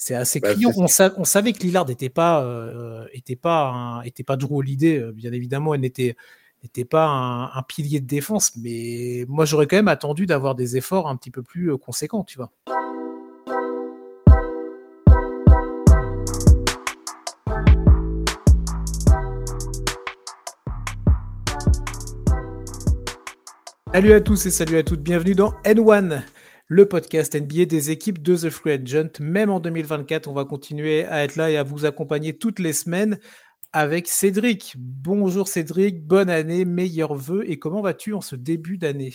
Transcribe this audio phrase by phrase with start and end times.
[0.00, 0.72] c'est assez bah, criant.
[0.78, 0.86] On,
[1.18, 5.74] on, savait que Lillard n'était pas, euh, était pas, était pas Drew Holiday, bien évidemment,
[5.74, 6.16] elle n'était
[6.62, 11.06] n'était pas un, pilier de défense, mais moi j'aurais quand même attendu d'avoir des efforts
[11.06, 12.50] un petit peu plus conséquents, tu vois.
[23.92, 26.22] Salut à tous et salut à toutes, bienvenue dans N1,
[26.70, 29.18] le podcast NBA des équipes de The Free Agent.
[29.18, 32.72] Même en 2024, on va continuer à être là et à vous accompagner toutes les
[32.72, 33.18] semaines
[33.72, 34.76] avec Cédric.
[34.78, 39.12] Bonjour Cédric, bonne année, meilleurs vœux et comment vas-tu en ce début d'année?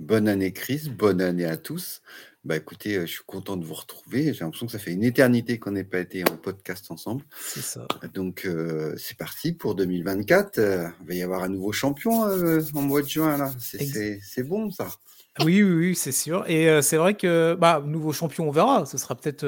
[0.00, 2.00] Bonne année Chris, bonne année à tous.
[2.44, 4.32] Bah écoutez, euh, je suis content de vous retrouver.
[4.32, 7.24] J'ai l'impression que ça fait une éternité qu'on n'ait pas été en podcast ensemble.
[7.38, 7.86] C'est ça.
[8.14, 10.58] Donc euh, c'est parti pour 2024.
[10.58, 13.52] Euh, il va y avoir un nouveau champion en mois de juin là.
[13.60, 14.88] C'est bon ça.
[15.44, 16.44] Oui, oui, oui c'est sûr.
[16.48, 18.86] Et c'est vrai que bah, nouveau champion, on verra.
[18.86, 19.42] Ce sera peut-être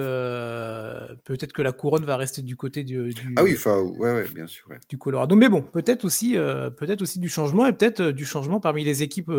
[1.25, 3.13] peut-être que la couronne va rester du côté du.
[3.37, 4.67] ah oui, enfin, ouais, ouais, bien sûr.
[4.89, 5.37] Du Colorado.
[5.37, 6.35] Mais bon, peut-être aussi,
[6.77, 9.33] peut-être aussi du changement et peut-être du changement parmi les équipes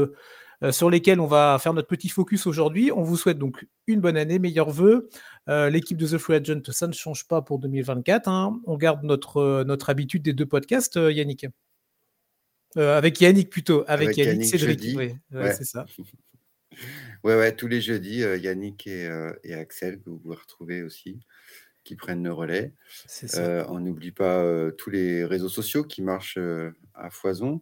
[0.64, 2.92] euh, sur lesquels on va faire notre petit focus aujourd'hui.
[2.92, 5.10] On vous souhaite donc une bonne année, meilleurs vœux.
[5.50, 8.28] Euh, l'équipe de The Free Agent, ça ne change pas pour 2024.
[8.28, 8.62] Hein.
[8.66, 11.48] On garde notre, euh, notre habitude des deux podcasts, Yannick.
[12.76, 14.96] avec Yannick plutôt, avec, Yannick, Cédric.
[14.96, 15.86] Oui, c'est ça.
[17.24, 21.20] ouais, ouais, tous les jeudis, Yannick et, Axel, que vous pouvez retrouver aussi,
[21.84, 22.74] qui prennent le relais.
[23.68, 26.40] on n'oublie pas tous les réseaux sociaux qui marchent
[26.94, 27.62] à foison.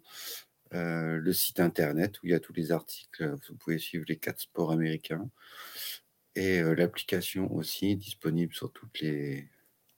[0.75, 3.35] Euh, le site internet où il y a tous les articles.
[3.47, 5.29] Vous pouvez suivre les quatre sports américains.
[6.35, 9.47] Et euh, l'application aussi disponible sur toutes les,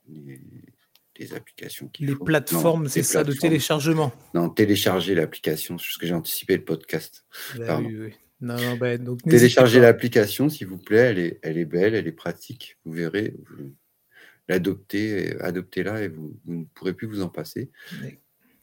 [0.07, 1.91] les, applications.
[1.99, 4.13] Les plateformes, c'est ça, de téléchargement.
[4.33, 7.25] Non, télécharger l'application, parce que j'ai anticipé le podcast.
[7.57, 10.97] Bah oui, Non, bah, donc, Téléchargez l'application, s'il vous plaît.
[10.97, 12.77] Elle est, elle est belle, elle est pratique.
[12.85, 13.35] Vous verrez,
[14.47, 17.71] l'adoptez, adoptez-la et vous, ne pourrez plus vous en passer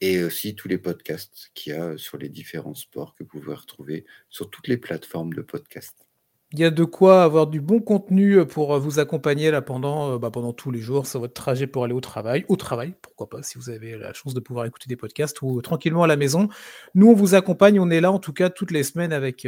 [0.00, 3.54] et aussi tous les podcasts qu'il y a sur les différents sports que vous pouvez
[3.54, 6.07] retrouver sur toutes les plateformes de podcasts.
[6.54, 10.30] Il y a de quoi avoir du bon contenu pour vous accompagner là pendant, bah,
[10.30, 12.46] pendant tous les jours sur votre trajet pour aller au travail.
[12.48, 15.60] Au travail, pourquoi pas, si vous avez la chance de pouvoir écouter des podcasts ou
[15.60, 16.48] tranquillement à la maison.
[16.94, 19.46] Nous, on vous accompagne, on est là en tout cas toutes les semaines avec,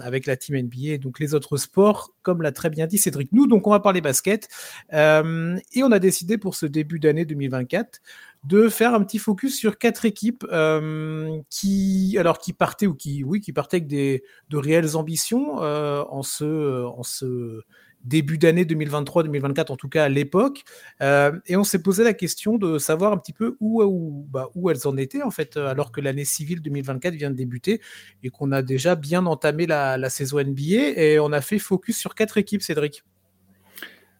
[0.00, 3.30] avec la team NBA, donc les autres sports, comme l'a très bien dit Cédric.
[3.32, 4.48] Nous, donc on va parler basket.
[4.90, 8.00] et on a décidé pour ce début d'année 2024
[8.48, 13.22] de faire un petit focus sur quatre équipes euh, qui, alors qui partaient ou qui,
[13.22, 17.60] oui, qui partaient avec des, de réelles ambitions euh, en ce, en ce
[18.04, 20.62] début d'année 2023-2024, en tout cas à l'époque.
[21.02, 24.48] Euh, et on s'est posé la question de savoir un petit peu où, où, bah,
[24.54, 27.82] où elles en étaient, en fait, alors que l'année civile 2024 vient de débuter
[28.22, 30.96] et qu'on a déjà bien entamé la, la, saison NBA.
[30.96, 33.04] Et on a fait focus sur quatre équipes, Cédric.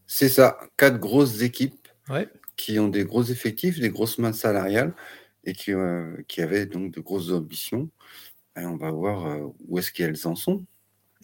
[0.06, 1.88] C'est ça, quatre grosses équipes.
[2.10, 2.28] Ouais
[2.58, 4.92] qui ont des gros effectifs, des grosses masses salariales
[5.44, 7.88] et qui, euh, qui avaient donc de grosses ambitions.
[8.56, 10.64] On va voir euh, où est-ce qu'elles en sont.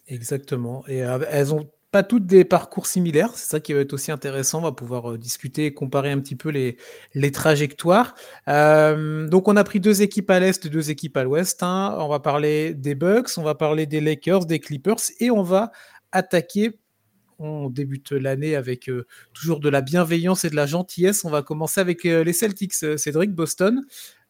[0.07, 0.87] Exactement.
[0.87, 3.31] Et euh, elles ont pas toutes des parcours similaires.
[3.35, 4.59] C'est ça qui va être aussi intéressant.
[4.59, 6.77] On va pouvoir discuter et comparer un petit peu les,
[7.13, 8.15] les trajectoires.
[8.47, 11.61] donc, on a pris deux équipes à l'Est deux équipes à l'Ouest.
[11.61, 11.97] Hein.
[11.99, 15.71] On va parler des Bucks, on va parler des Lakers, des Clippers et on va
[16.13, 16.79] attaquer
[17.39, 21.25] on débute l'année avec euh, toujours de la bienveillance et de la gentillesse.
[21.25, 23.81] On va commencer avec euh, les Celtics, euh, Cédric Boston.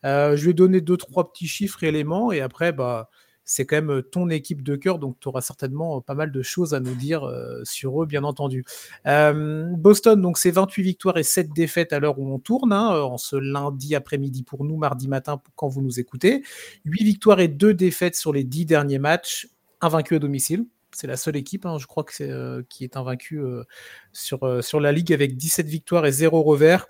[0.04, 3.10] je vais donner deux, trois petits chiffres et éléments et après, bah,
[3.44, 6.74] c'est quand même ton équipe de cœur, donc tu auras certainement pas mal de choses
[6.74, 7.32] à nous dire
[7.64, 8.66] sur eux, bien entendu.
[9.06, 13.18] Boston, donc c'est 28 victoires et 7 défaites à l'heure où on tourne, hein, en
[13.18, 16.44] ce lundi après-midi pour nous, mardi matin quand vous nous écoutez.
[16.86, 19.48] 8 victoires et 2 défaites sur les 10 derniers matchs,
[19.80, 20.66] invaincu à domicile.
[20.96, 23.64] C'est la seule équipe, hein, je crois, euh, qui est invaincue euh,
[24.14, 26.88] sur, euh, sur la ligue avec 17 victoires et 0 revers.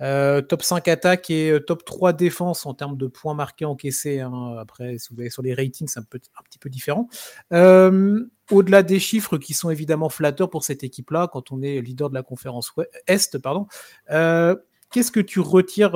[0.00, 4.20] top 5 attaque et top 3 défense en termes de points marqués encaissés.
[4.20, 4.56] Hein.
[4.58, 7.08] Après, si vous allez sur les ratings, c'est un, un petit peu différent.
[7.50, 12.14] au-delà des chiffres qui sont évidemment flatteurs pour cette équipe-là, quand on est leader de
[12.14, 12.72] la conférence
[13.06, 13.66] Est, pardon,
[14.08, 15.92] qu'est-ce que tu retires,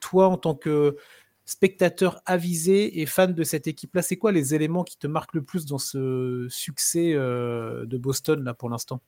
[0.00, 0.96] toi, en tant que
[1.44, 5.42] spectateur avisé et fan de cette équipe-là, c'est quoi les éléments qui te marquent le
[5.42, 9.00] plus dans ce succès euh, de Boston là pour l'instant?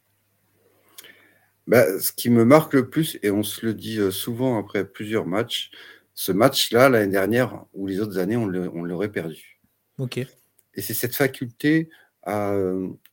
[1.66, 4.84] Bah, Ce qui me marque le plus, et on se le dit euh, souvent après
[4.84, 5.70] plusieurs matchs,
[6.14, 9.60] ce match-là, l'année dernière ou les autres années, on l'aurait perdu.
[9.98, 10.18] Ok.
[10.18, 11.88] Et c'est cette faculté
[12.22, 12.54] à,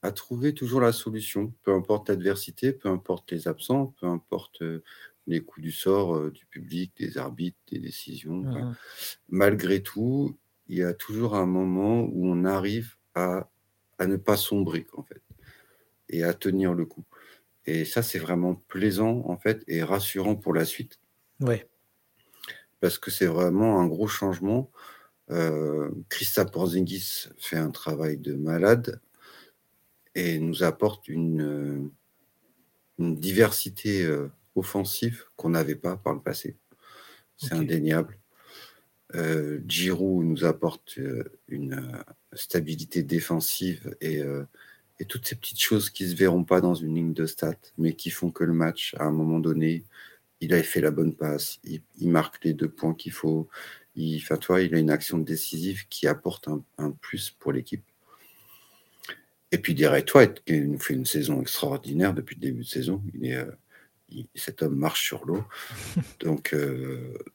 [0.01, 4.83] à, trouver toujours la solution, peu importe l'adversité, peu importe les absents, peu importe euh,
[5.29, 8.41] les coups du sort euh, du public, des arbitres, des décisions.
[8.41, 8.75] Mmh
[9.29, 10.37] malgré tout,
[10.67, 13.49] il y a toujours un moment où on arrive à,
[13.97, 15.21] à ne pas sombrer, en fait,
[16.09, 17.05] et à tenir le coup.
[17.65, 20.99] Et ça, c'est vraiment plaisant, en fait, et rassurant pour la suite.
[21.39, 21.69] Ouais.
[22.79, 24.71] Parce que c'est vraiment un gros changement.
[25.29, 29.01] Euh, Christa Porzingis fait un travail de malade
[30.15, 31.91] et nous apporte une,
[32.97, 36.57] une diversité euh, offensive qu'on n'avait pas par le passé.
[37.37, 38.17] C'est indéniable.
[39.15, 42.03] Euh, Giroud nous apporte euh, une euh,
[42.33, 44.21] stabilité défensive et,
[44.99, 47.55] et, toutes ces petites choses qui ne se verront pas dans une ligne de stats,
[47.77, 49.83] mais qui font que le match, à un moment donné,
[50.41, 53.49] il a fait la bonne passe, il, marque les deux points qu'il faut.
[53.95, 56.47] Il, enfin, toi, il a une action décisive qui apporte
[56.77, 57.83] un, plus pour l'équipe.
[59.51, 63.01] Et puis Derek White, qui nous fait une saison extraordinaire depuis le début de saison.
[63.15, 63.43] Il est,
[64.35, 65.43] cet homme marche sur l'eau.
[66.19, 66.55] Donc,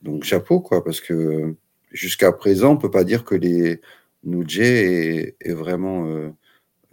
[0.03, 1.55] donc chapeau, quoi, parce que
[1.91, 3.81] jusqu'à présent, on ne peut pas dire que les
[4.25, 6.31] Nujé est, vraiment euh,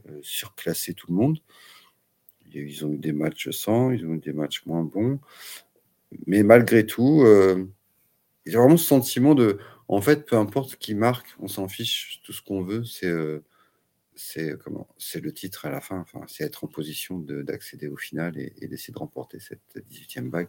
[0.10, 1.40] euh, surclassé tout le monde.
[2.54, 5.20] Ils ont eu des matchs sans, ils ont eu des matchs moins bons.
[6.28, 7.66] Mais malgré tout, euh,
[8.46, 11.70] il y a vraiment ce sentiment de, en fait, peu importe qui marque, on s'en
[11.70, 13.14] fiche, tout ce qu'on veut, c'est
[14.22, 16.06] c'est comment c'est le titre à la fin.
[16.28, 20.48] C'est être en position d'accéder au final et, d'essayer de remporter cette 18e bague.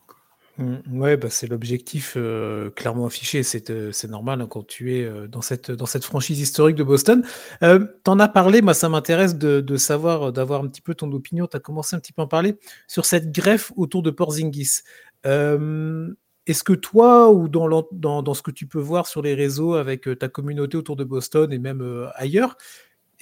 [0.59, 3.43] Mmh, bah, c'est l'objectif, euh, clairement affiché.
[3.43, 7.25] C'est, euh, normal, hein, quand tu es, euh, dans cette, franchise historique de Boston.
[7.63, 7.67] tu
[8.07, 11.47] en as parlé, moi ça m'intéresse de savoir, d'avoir un petit peu ton opinion.
[11.47, 14.83] Tu as commencé un petit peu à en parler sur cette greffe autour de Porzingis.
[15.25, 20.29] est-ce que toi ou dans ce que tu peux voir sur les réseaux avec, ta
[20.29, 22.59] communauté autour de Boston et même, ailleurs,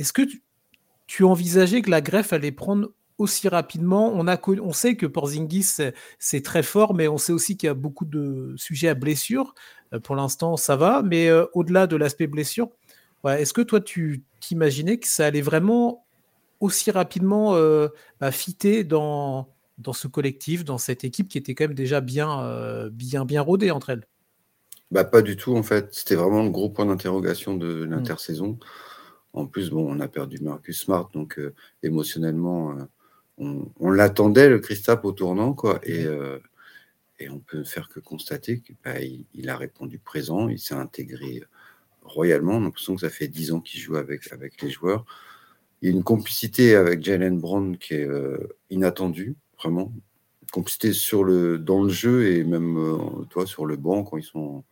[0.00, 0.42] est-ce que tu
[1.06, 4.12] tu envisageais que la greffe allait prendre aussi rapidement?
[4.14, 5.78] On, a, on sait que Porzingis,
[6.20, 9.54] c'est très fort, mais on sait aussi qu'il y a beaucoup de sujets à blessure.
[9.92, 12.68] Euh, pour l'instant, ça va, mais euh, au-delà de l'aspect blessure,
[13.24, 16.06] est-ce que toi, tu t'imaginais que ça allait vraiment
[16.60, 17.88] aussi rapidement euh,
[18.20, 19.48] bah, fitter dans,
[19.78, 23.42] dans ce collectif, dans cette équipe qui était quand même déjà bien, euh, bien, bien
[23.42, 24.06] rodée entre elles?
[24.90, 25.88] Bah, Pas du tout, en fait.
[25.92, 27.90] C'était vraiment le gros point d'interrogation de mmh.
[29.32, 31.40] En plus, bon, on a perdu Marcus Smart, donc
[31.82, 32.88] émotionnellement,
[33.40, 35.80] on, l'attendait, le Christophe, au tournant, quoi.
[35.82, 36.38] Et, euh,
[37.18, 41.42] et on peut faire que constater qu'il bah, il a répondu présent, il s'est intégré
[42.02, 42.54] royalement.
[42.54, 45.04] On a l'impression que ça fait dix ans qu'il joue avec, avec les joueurs.
[45.80, 48.38] Il y a une complicité avec Jalen Brown qui est euh,
[48.68, 49.92] inattendue, vraiment.
[50.52, 54.22] complicité sur le, dans le jeu et même euh, toi, sur le banc quand ils
[54.22, 54.64] sont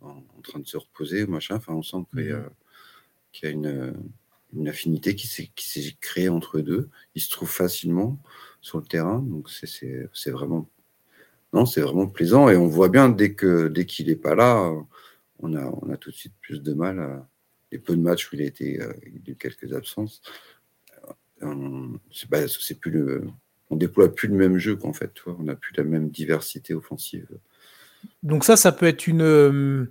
[0.00, 1.56] en, train de se reposer, machin.
[1.56, 2.44] Enfin, on sent qu'il y a,
[3.34, 3.54] qu'il y a
[4.54, 6.88] une affinité qui s'est créée entre eux deux.
[7.14, 8.18] Ils se trouvent facilement
[8.60, 10.70] sur le terrain, donc c'est vraiment
[11.52, 13.36] vraiment plaisant et on voit bien dès
[13.70, 14.72] dès qu'il n'est pas là,
[15.40, 16.98] on a on a tout de suite plus de mal.
[16.98, 17.28] À,
[17.74, 20.22] les peu de matchs où il a été euh, il a eu quelques absences,
[21.42, 23.24] euh, c'est plus le
[23.70, 27.26] on déploie plus le même jeu qu'en fait, on n'a plus la même diversité offensive.
[28.22, 29.86] Donc ça, ça peut être une euh,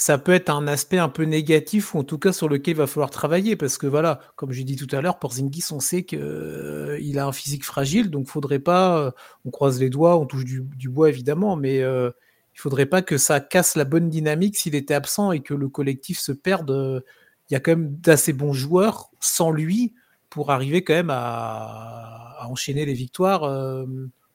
[0.00, 2.78] ça peut être un aspect un peu négatif ou en tout cas sur lequel il
[2.78, 6.04] va falloir travailler parce que voilà, comme j'ai dit tout à l'heure, Porzingis, on sait
[6.04, 9.10] qu'il euh, a un physique fragile, donc faudrait pas, euh,
[9.44, 12.10] on croise les doigts, on touche du, bois évidemment, mais euh,
[12.54, 15.68] il faudrait pas que ça casse la bonne dynamique s'il était absent et que le
[15.68, 17.04] collectif se perde.
[17.50, 19.92] Il y a quand même d'assez bons joueurs sans lui
[20.30, 23.42] pour arriver quand même à, enchaîner les victoires.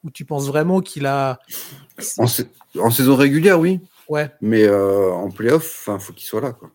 [0.04, 1.40] où tu penses vraiment qu'il a
[2.78, 3.80] en saison régulière, oui.
[4.10, 4.32] Ouais.
[4.42, 6.72] Mais euh, en playoff, il faut qu'il soit là, quoi.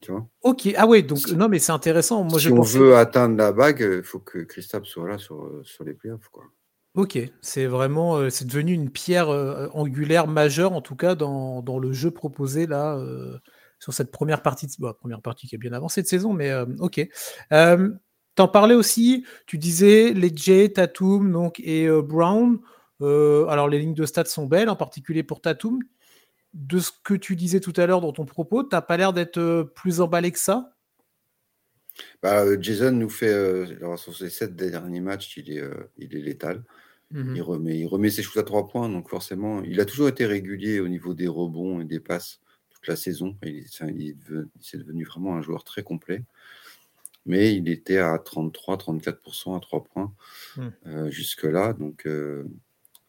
[0.00, 0.26] Tu vois?
[0.42, 2.24] Ok, ah ouais, donc non, mais c'est intéressant.
[2.24, 5.84] Moi, si on veut atteindre la bague, il faut que Christophe soit là sur, sur
[5.84, 6.44] les playoffs, quoi.
[6.94, 11.62] Ok, c'est vraiment, euh, c'est devenu une pierre euh, angulaire majeure, en tout cas, dans,
[11.62, 13.00] dans le jeu proposé là,
[13.78, 17.08] sur cette première partie, de, première partie qui est bien avancée de saison, mais ok.
[18.34, 22.58] T'en parlais aussi, tu disais les Jay, Tatum donc, et Brown.
[23.00, 25.78] alors les lignes de stats sont belles, en particulier pour Tatum
[26.54, 29.12] de ce que tu disais tout à l'heure dans ton propos, tu n'as pas l'air
[29.12, 30.74] d'être euh, plus emballé que ça?
[32.22, 35.62] Bah, euh, Jason nous fait, euh, sur ses sept derniers matchs, il est,
[35.98, 36.62] il est létal.
[37.10, 40.08] Mmh il, remet, il remet ses shoots à trois points, donc forcément, il a toujours
[40.08, 42.40] été régulier au niveau des rebonds et des passes
[42.70, 43.36] toute la saison.
[43.42, 46.24] Il, est devenu vraiment un joueur très complet.
[47.26, 50.12] Mais il était à 33-34% à trois points
[50.56, 51.10] mmh.
[51.10, 52.08] jusque-là, donc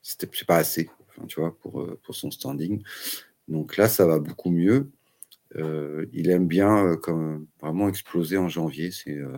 [0.01, 0.89] c'était pas assez,
[1.27, 2.83] tu vois, pour, pour son standing.
[3.47, 4.91] Donc là, ça va beaucoup mieux.
[5.55, 8.91] Euh, il aime bien euh, comme, vraiment exploser en janvier.
[8.91, 9.37] C'est euh,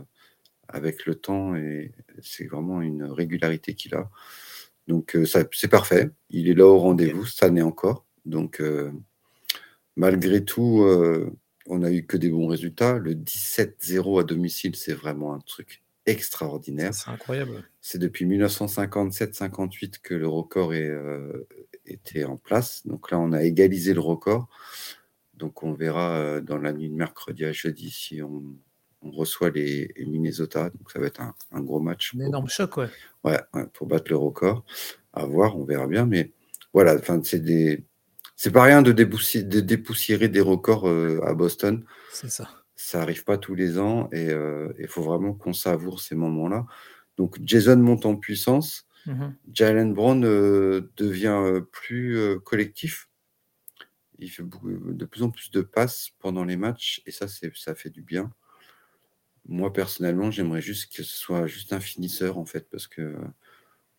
[0.68, 4.10] avec le temps et c'est vraiment une régularité qu'il a.
[4.88, 6.12] Donc c'est parfait.
[6.30, 8.06] Il est là au rendez-vous cette année encore.
[8.26, 8.62] Donc
[9.96, 10.86] malgré tout,
[11.68, 12.98] on a eu que des bons résultats.
[13.00, 16.94] Le 17-0 à domicile, c'est vraiment un truc extraordinaire.
[16.94, 17.64] C'est incroyable.
[17.82, 20.92] C'est depuis 1957-58 que le record est,
[21.88, 22.86] était en place.
[22.86, 24.50] Donc là, on a égalisé le record.
[25.34, 28.42] Donc on verra dans la nuit de mercredi à jeudi si on,
[29.02, 30.70] reçoit les, Minnesota.
[30.72, 32.14] Donc ça va être un, gros match.
[32.16, 32.90] Un énorme choc, ouais.
[33.24, 33.40] ouais.
[33.74, 34.66] pour battre le record.
[35.14, 36.06] À voir, on verra bien.
[36.06, 36.32] Mais
[36.74, 37.84] voilà, c'est des.
[38.36, 40.88] C'est pas rien de, de dépoussiérer des records
[41.24, 41.86] à Boston.
[42.12, 42.50] C'est ça.
[42.76, 44.32] Ça arrive pas tous les ans et
[44.80, 46.66] il faut vraiment qu'on savoure ces moments-là.
[47.18, 48.88] Donc Jason monte en puissance.
[49.06, 53.10] Mmh Jalen Brown devient plus collectif.
[54.18, 57.90] Il fait de plus en plus de passes pendant les matchs et ça, ça fait
[57.90, 58.32] du bien.
[59.48, 63.16] Moi, personnellement, j'aimerais juste que ce soit juste un finisseur, en fait, parce que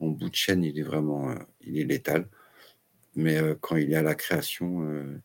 [0.00, 2.28] bout de chaîne, il est vraiment létal.
[3.14, 5.20] Mais quand il est à la création,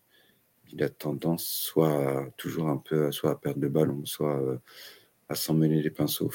[0.72, 4.62] il a tendance soit toujours un peu soit à perdre le ballon, soit
[5.30, 6.30] à s'en mêler les pinceaux.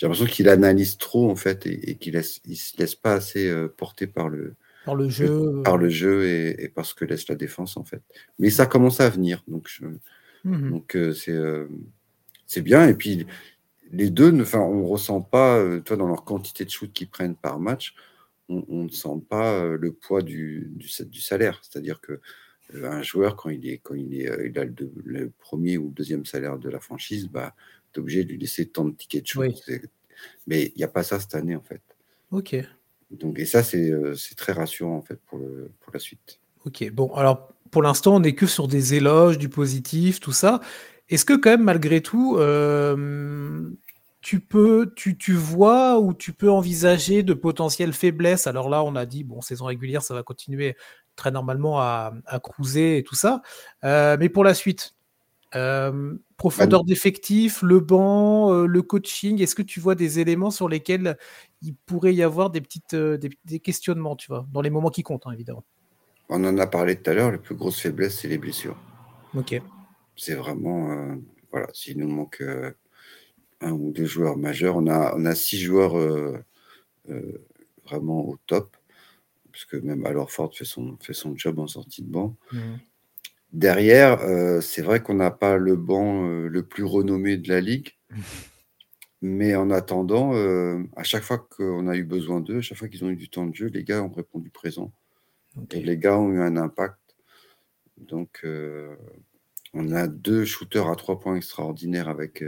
[0.00, 3.54] J'ai l'impression qu'il analyse trop en fait et, qu'il laisse, il se laisse pas assez
[3.76, 4.54] porter par le
[4.86, 7.84] par le jeu, par le jeu et, et, par ce que laisse la défense en
[7.84, 8.00] fait.
[8.38, 9.68] Mais ça commence à venir, donc
[10.44, 11.38] mmh donc c'est
[12.46, 12.88] c'est bien.
[12.88, 13.26] Et puis
[13.92, 17.60] les deux, enfin, on ressent pas, toi, dans leur quantité de shoot qu'ils prennent par
[17.60, 17.94] match,
[18.48, 21.60] on, ne sent pas le poids du, du, du salaire.
[21.62, 22.20] C'est-à-dire que
[22.74, 26.24] un joueur, quand il, est, quand il, est, il a le, premier ou le deuxième
[26.24, 27.54] salaire de la franchise, bah,
[27.96, 29.54] es obligé de lui laisser tant de tickets de shoot.
[30.46, 31.82] Mais il n'y a pas ça cette année, en fait.
[32.30, 32.56] Ok.
[33.10, 33.92] Donc, et ça, c'est
[34.36, 36.40] très rassurant, en fait, pour, le, pour la suite.
[36.64, 40.60] Ok, bon, alors pour l'instant, on n'est que sur des éloges, du positif, tout ça.
[41.08, 42.38] Est-ce que quand même, malgré tout,
[44.20, 48.46] tu peux, tu, tu, vois ou tu peux envisager de potentielles faiblesses?
[48.46, 50.76] Alors là, on a dit, bon, saison régulière, ça va continuer
[51.16, 53.42] très normalement à, à cruiser et tout ça.
[53.84, 54.94] Euh, mais pour la suite,
[55.54, 60.68] euh, profondeur d'effectif, le banc, euh, le coaching, est-ce que tu vois des éléments sur
[60.68, 61.16] lesquels
[61.62, 65.26] il pourrait y avoir des petites des, questionnements, tu vois, dans les moments qui comptent,
[65.26, 65.64] hein, évidemment
[66.28, 68.76] On en a parlé tout à l'heure, la plus grosse faiblesse, c'est les blessures.
[69.34, 69.60] Ok.
[70.16, 71.16] C'est vraiment,
[71.50, 72.42] voilà, s'il nous manque
[73.60, 74.76] un ou deux joueurs majeurs.
[74.76, 76.38] On a, on a six joueurs euh,
[77.10, 77.46] euh,
[77.84, 78.76] vraiment au top,
[79.52, 82.36] parce que même alors Ford fait son, fait son job en sortie de banc.
[82.52, 82.58] Mmh.
[83.52, 87.96] Derrière, euh, c'est vrai qu'on n'a pas le banc le plus renommé de la ligue.
[89.22, 90.32] Mais en attendant,
[90.96, 93.28] à chaque fois qu'on a eu besoin d'eux, à chaque fois qu'ils ont eu du
[93.28, 94.92] temps de jeu, les gars ont répondu présent.
[95.72, 96.96] Et les gars ont eu un impact.
[97.98, 98.46] Donc,
[99.74, 102.42] on a deux shooters à trois points extraordinaires avec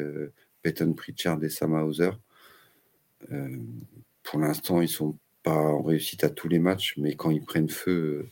[0.62, 2.12] Peyton Pritchard et Sam Hauser.
[3.30, 3.58] Euh,
[4.22, 7.68] pour l'instant, ils sont pas en réussite à tous les matchs, mais quand ils prennent
[7.68, 8.30] feu,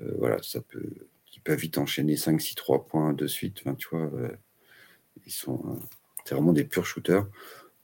[0.00, 0.90] euh, euh, voilà, ça peut,
[1.34, 3.58] ils peuvent vite enchaîner 5, 6, 3 points de suite.
[3.60, 4.10] Enfin, tu vois,
[5.26, 5.78] ils sont,
[6.24, 7.26] c'est vraiment des purs shooters.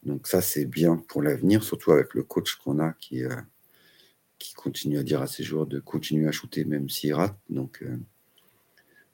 [0.05, 3.23] Donc ça, c'est bien pour l'avenir, surtout avec le coach qu'on a qui,
[4.39, 7.39] qui continue à dire à ses joueurs de continuer à shooter même s'ils ratent.
[7.49, 7.83] Donc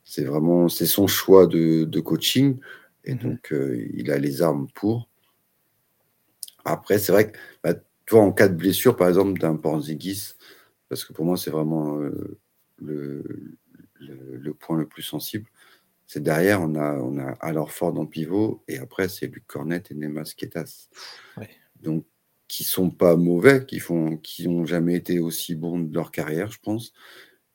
[0.03, 2.59] c'est vraiment, c'est son choix de, de coaching.
[3.03, 3.53] Et mmh donc,
[3.95, 5.09] il a les armes pour.
[6.65, 7.73] Après, c'est vrai que, bah,
[8.05, 10.33] toi, en cas de blessure, par exemple, d'un Porzingis,
[10.89, 11.97] parce que pour moi, c'est vraiment
[12.77, 13.57] le,
[14.01, 15.47] le, point le plus sensible,
[16.07, 19.83] c'est derrière, on a, on a alors Ford en pivot, et après, c'est Luc Cornet
[19.89, 20.89] et Nemas Ketas.
[21.81, 22.05] Donc,
[22.51, 26.51] qui sont pas mauvais, qui font, qui ont jamais été aussi bons de leur carrière,
[26.51, 26.91] je pense.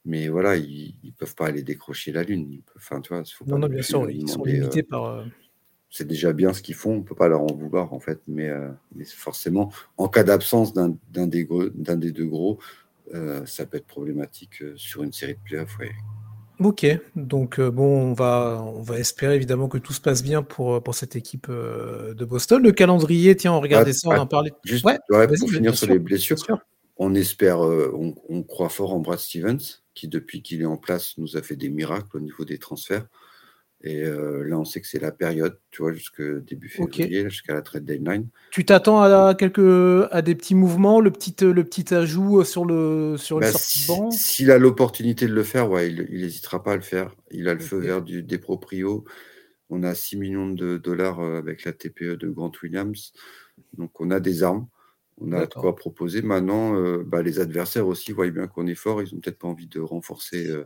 [0.07, 2.63] Mais voilà, ils ne peuvent pas aller décrocher la Lune.
[2.77, 5.05] Enfin, tu vois, faut non, non, bien sûr, ils sont limités par.
[5.05, 5.25] Euh,
[5.91, 8.23] c'est déjà bien ce qu'ils font, on ne peut pas leur en vouloir, en fait.
[8.27, 12.59] Mais, euh, mais forcément, en cas d'absence d'un des, des, deux gros,
[13.13, 15.77] euh, ça peut être problématique sur une série de playoffs.
[15.79, 15.93] Ouais.
[16.59, 16.87] Ok,
[17.17, 20.95] donc bon, on va, on va espérer évidemment que tout se passe bien pour, pour
[20.95, 22.63] cette équipe de Boston.
[22.63, 24.53] Le calendrier, tiens, on regardait ça, on en parlait.
[24.65, 26.37] Juste ouais, pour finir sur les blessures,
[26.97, 31.19] on espère, on, on, croit fort en Brad Stevens qui, depuis qu'il est en place,
[31.19, 33.07] nous a fait des miracles au niveau des transferts.
[33.83, 37.55] Et euh, là, on sait que c'est la période, tu vois, jusqu'au début février, jusqu'à
[37.55, 38.27] la trade deadline.
[38.51, 43.17] Tu t'attends à quelques, à des petits mouvements, le petit, le petit ajout sur le
[43.19, 43.53] sur bah,
[44.11, 47.15] S'il a l'opportunité de le faire, ouais, il n'hésitera pas à le faire.
[47.31, 49.05] Il a le feu vert du, des proprios.
[49.69, 53.13] On a 6 millions de dollars euh, avec la TPE de Grant Williams.
[53.77, 54.69] Donc, on a des armes.
[55.19, 56.23] On a de quoi proposer.
[56.23, 59.03] Maintenant, euh, bah, les adversaires aussi voient bien qu'on est fort.
[59.03, 60.63] Ils n'ont peut-être pas envie de renforcer euh,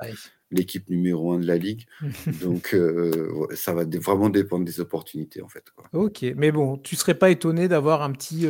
[0.51, 1.87] l'équipe numéro un de la ligue.
[2.43, 5.65] Donc, euh, ça va vraiment dépendre des opportunités, en fait.
[5.93, 8.47] Ok, mais bon, tu serais pas étonné d'avoir un petit,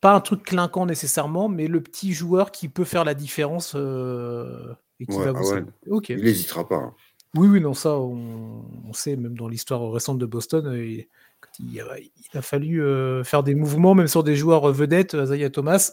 [0.00, 5.06] pas un truc clinquant nécessairement, mais le petit joueur qui peut faire la différence et
[5.06, 6.76] qui va ah Il n'hésitera pas.
[6.76, 6.94] Hein.
[7.34, 10.70] Oui, oui, non, ça, on, sait, même dans l'histoire récente de Boston,
[11.58, 11.80] Il,
[12.34, 12.82] a fallu
[13.24, 15.92] faire des mouvements, même sur des joueurs vedettes, Zaya Thomas.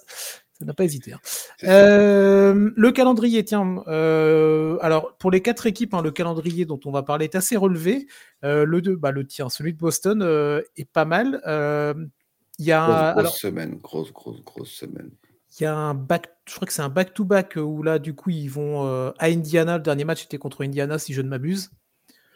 [0.60, 1.14] Ça n'a pas hésité.
[1.14, 1.20] Hein.
[1.64, 3.82] le calendrier, tiens.
[3.88, 8.08] alors, pour les quatre équipes, hein, le calendrier dont on va parler est assez relevé.
[8.44, 10.22] le 2, bah, le tien, celui de Boston,
[10.76, 11.42] est pas mal.
[12.60, 15.12] Il y a grosse, grosse semaine, grosse, grosse, grosse semaine.
[15.60, 18.30] Il y a un back, je crois que c'est un back-to-back où là, du coup,
[18.30, 18.86] ils vont
[19.18, 19.78] à Indiana.
[19.78, 21.72] Le dernier match était contre Indiana, si je ne m'abuse.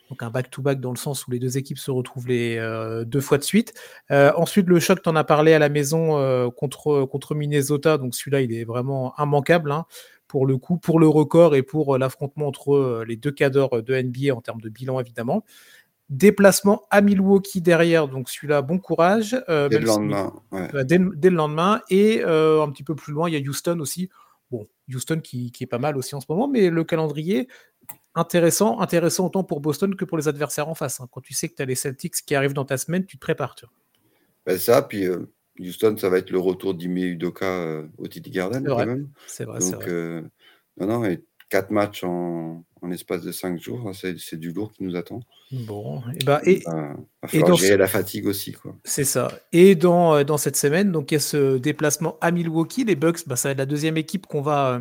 [0.10, 2.58] Donc un back-to-back dans le sens où les deux équipes se retrouvent les
[3.06, 3.74] deux fois de suite.
[4.10, 7.98] ensuite, le choc, tu en as parlé à la maison contre, contre Minnesota.
[7.98, 9.86] Donc celui-là, il est vraiment immanquable hein,
[10.28, 14.36] pour le coup, pour le record et pour l'affrontement entre les deux cadres de NBA
[14.36, 15.44] en termes de bilan, évidemment.
[16.10, 19.36] Déplacement à Milwaukee derrière, donc celui-là, bon courage.
[19.48, 21.82] Euh, dès, le lendemain, dès, le lendemain.
[21.90, 24.10] Et euh, un petit peu plus loin, il y a Houston aussi.
[24.52, 27.48] Bon, Houston qui, est pas mal aussi en ce moment, mais le calendrier,
[28.16, 31.00] intéressant, intéressant autant pour Boston que pour les adversaires en face.
[31.00, 31.08] Hein.
[31.12, 33.22] Quand tu sais que tu as les Celtics qui arrivent dans ta semaine, tu te
[33.22, 33.56] prépares.
[33.56, 33.66] Tu
[34.46, 38.66] ben ça, puis euh, Houston, ça va être le retour d'Ime Udoka au TD Garden
[38.66, 39.10] quand même.
[39.28, 39.88] C'est vrai, Donc,
[40.78, 43.88] non, non, et quatre matchs en, en espace de cinq jours.
[43.88, 45.22] Hein, c'est du lourd qui nous attend.
[45.52, 46.64] Bon, et bah, et,
[47.32, 48.56] et dans gérer la fatigue aussi.
[48.84, 49.32] C'est ça.
[49.52, 52.86] Et dans, euh, dans cette semaine, donc il y a ce déplacement à Milwaukee.
[52.86, 54.80] Les Bucks, bah, ça va être la deuxième équipe qu'on va, euh,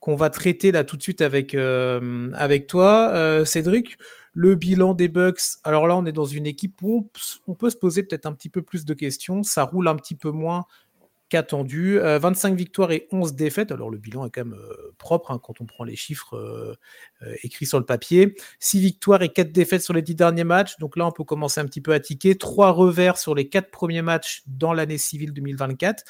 [0.00, 3.96] qu'on va traiter là tout de suite avec, euh, toi, Cédric.
[4.32, 7.10] Le bilan des Bucks, alors là, on est dans une équipe où
[7.48, 9.42] on peut se poser peut-être un petit peu plus de questions.
[9.42, 10.66] Ça roule un petit peu moins
[11.30, 11.98] qu'attendu.
[11.98, 13.72] 25 euh, victoires et 11 défaites.
[13.72, 17.34] Alors le bilan est quand même euh, propre hein, quand on prend les chiffres euh,
[17.42, 18.34] écrits sur le papier.
[18.58, 20.76] 6 victoires et 4 défaites sur les 10 derniers matchs.
[20.78, 22.36] Donc là, on peut commencer un petit peu à tiquer.
[22.36, 26.04] 3 revers sur les 4 premiers matchs dans l'année civile 2024.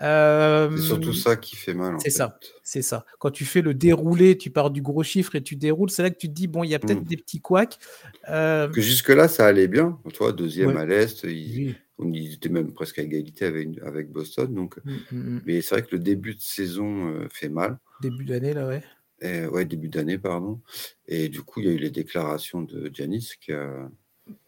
[0.00, 1.96] C'est surtout ça qui fait mal.
[1.98, 3.04] C'est ça, c'est ça.
[3.18, 6.10] Quand tu fais le déroulé, tu pars du gros chiffre et tu déroules, c'est là
[6.10, 7.08] que tu te dis bon, il y a peut-être mmh.
[7.08, 7.78] des petits couacs.
[8.26, 9.98] Que jusque là, ça allait bien.
[10.12, 14.52] Toi, deuxième à l'est, il on était même presque à égalité avec, avec Boston.
[14.52, 15.42] Donc, mmh, mmh, mmh.
[15.46, 17.78] Mais c'est vrai que le début de saison euh, fait mal.
[18.02, 18.82] Début d'année, là, ouais.
[19.20, 20.60] Et, ouais, début d'année, pardon.
[21.06, 23.88] Et du coup, il y a eu les déclarations de Janis qui a.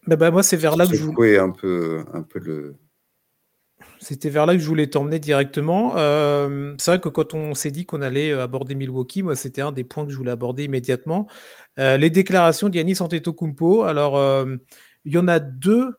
[0.07, 1.37] Bah, bah moi, c'est vers là que je voulais.
[1.37, 2.75] un peu, un peu le.
[3.99, 5.97] C'était vers là que je voulais t'emmener directement.
[5.97, 9.61] Euh, c'est vrai que quand on s'est dit qu'on allait euh, aborder Milwaukee, moi, c'était
[9.61, 11.27] un des points que je voulais aborder immédiatement.
[11.77, 13.83] les déclarations d'Yanis Antetokounmpo.
[13.83, 14.45] Alors,
[15.05, 15.95] il y en a deux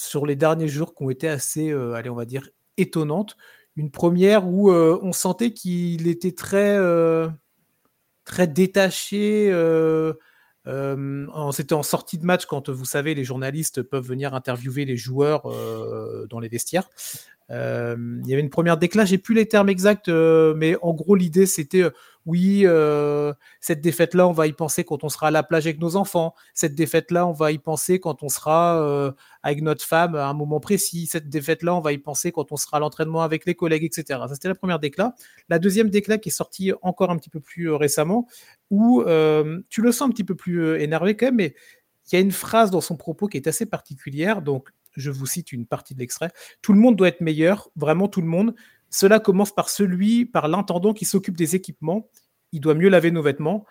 [0.00, 3.36] sur les derniers jours qui ont été assez, euh, allez, on va dire, étonnantes.
[3.76, 7.28] Une première où euh, on sentait qu'il était très, euh,
[8.24, 9.46] très détaché.
[11.52, 15.42] C'était en sortie de match quand vous savez les journalistes peuvent venir interviewer les joueurs
[16.28, 16.88] dans les vestiaires.
[17.50, 21.46] Il y avait une première déclat, j'ai plus les termes exacts, mais en gros l'idée
[21.46, 21.90] c'était
[22.26, 25.80] oui, euh, cette défaite-là, on va y penser quand on sera à la plage avec
[25.80, 26.34] nos enfants.
[26.52, 29.10] Cette défaite-là, on va y penser quand on sera euh,
[29.42, 31.06] avec notre femme à un moment précis.
[31.06, 34.20] Cette défaite-là, on va y penser quand on sera à l'entraînement avec les collègues, etc.
[34.28, 35.14] Ça, c'était la première déclat.
[35.48, 38.26] La deuxième déclat qui est sortie encore un petit peu plus euh, récemment,
[38.70, 39.02] où
[39.68, 41.54] tu le sens un petit peu plus énervé quand même, mais
[42.06, 44.42] il y a une phrase dans son propos qui est assez particulière.
[44.42, 46.30] Donc, je vous cite une partie de l'extrait.
[46.62, 48.54] Tout le monde doit être meilleur, vraiment tout le monde.
[48.90, 52.08] Cela commence par celui, par l'intendant qui s'occupe des équipements.
[52.52, 53.64] Il doit mieux laver nos vêtements.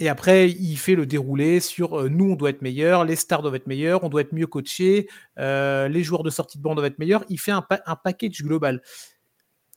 [0.00, 3.42] Et après, il fait le déroulé sur euh, nous, on doit être meilleur, les stars
[3.42, 6.74] doivent être meilleurs, on doit être mieux coachés, euh, les joueurs de sortie de banc
[6.74, 7.22] doivent être meilleurs.
[7.28, 8.80] Il fait un, package global.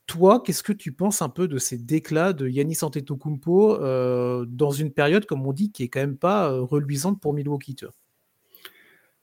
[0.07, 4.71] Toi, qu'est-ce que tu penses un peu de ces déclats de Yannis Antetokounmpo euh, dans
[4.71, 7.75] une période, comme on dit, qui est quand même pas reluisante pour Milwaukee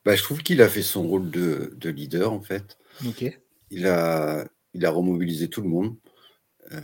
[0.04, 2.78] bah, Je trouve qu'il a fait son rôle de, de leader, en fait.
[3.70, 5.96] Il a, il a remobilisé tout le monde.
[6.72, 6.80] Euh,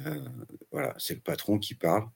[0.72, 2.08] voilà, c'est le patron qui parle.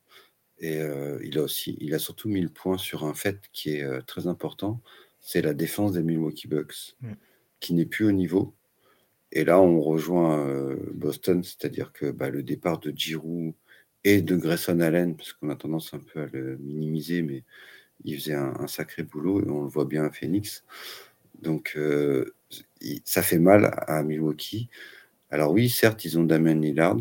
[0.59, 3.71] Et euh, il a aussi, il a surtout mis le point sur un fait qui
[3.77, 4.83] est euh, très important,
[5.21, 7.13] c'est la défense des Milwaukee Bucks, mm.
[7.61, 8.55] qui n'est plus au niveau.
[9.33, 13.55] Et là, on rejoint Boston, c'est-à-dire que bah, le départ de Giroud
[14.03, 17.45] et de Grayson Allen, parce qu'on a tendance un peu à le minimiser, mais
[18.05, 20.65] il faisait un, sacré boulot et on le voit bien à Phoenix.
[21.43, 21.79] Donc,
[23.05, 24.69] ça fait mal à Milwaukee.
[25.31, 26.97] Alors oui, certes, ils ont Damien Lillard,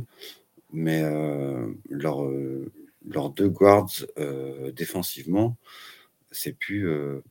[0.71, 2.65] mais euh, euh,
[3.07, 5.57] leurs deux guards euh, défensivement,
[6.31, 6.87] c'est plus,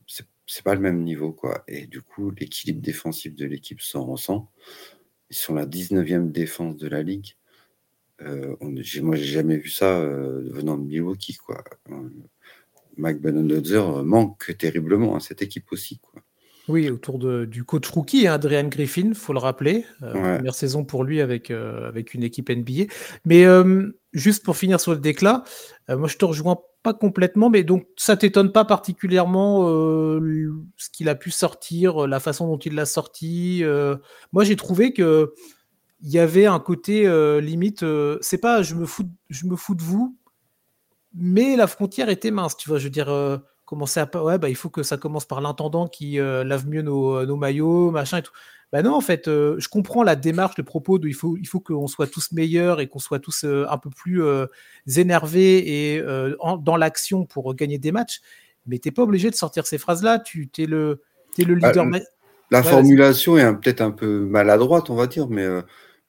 [0.07, 1.63] c'est pas le même niveau quoi.
[1.67, 4.51] Et du coup, l'équilibre défensif de l'équipe s'en ressent.
[5.29, 7.35] Ils sont la 19e défense de la ligue.
[8.19, 11.37] on, moi, jamais vu ça venant de Milwaukee.
[12.99, 16.21] Mike Budenholzer manque terriblement à cette équipe aussi quoi.
[16.69, 19.85] Oui, autour de, du coach rookie, hein, Adrian Griffin, faut le rappeler.
[20.03, 22.83] Euh, première saison pour lui avec, euh, avec une équipe NBA.
[23.25, 25.43] Mais euh, juste pour finir sur le déclat,
[25.89, 31.15] moi je te rejoins pas complètement, mais donc ça t'étonne pas particulièrement ce qu'il a
[31.15, 33.63] pu sortir, la façon dont il l'a sorti.
[34.31, 35.33] moi j'ai trouvé que
[36.01, 37.03] il y avait un côté
[37.41, 37.83] limite,
[38.21, 40.17] c'est pas je me fous, je me fous de vous,
[41.13, 42.79] mais la frontière était mince, tu vois.
[42.79, 46.17] Je veux dire, commencer à ouais, bah, il faut que ça commence par l'intendant qui
[46.17, 48.33] lave mieux nos, nos, maillots, machin et tout.
[48.71, 51.59] Bah non, en fait, je comprends la démarche, le propos de il faut, il faut
[51.59, 54.21] qu'on soit tous meilleurs et qu'on soit tous un peu plus
[54.95, 56.03] énervés et
[56.61, 58.21] dans l'action pour gagner des matchs.
[58.65, 60.19] Mais t'es pas obligé de sortir ces phrases-là.
[60.19, 61.01] Tu es le,
[61.37, 61.85] es le bah, leader.
[62.51, 65.47] la formulation est peut-être un peu maladroite, on va dire, mais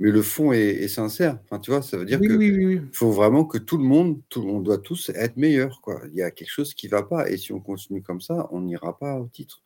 [0.01, 1.39] mais le fond est, sincère.
[1.45, 4.61] Enfin, tu vois, ça veut dire qu'il faut vraiment que tout le monde, tout, on
[4.61, 5.83] doit tous être meilleurs.
[5.83, 6.01] Quoi.
[6.09, 7.31] Il y a quelque chose qui ne va pas.
[7.31, 9.63] Et si on continue comme ça, on n'ira pas au titre.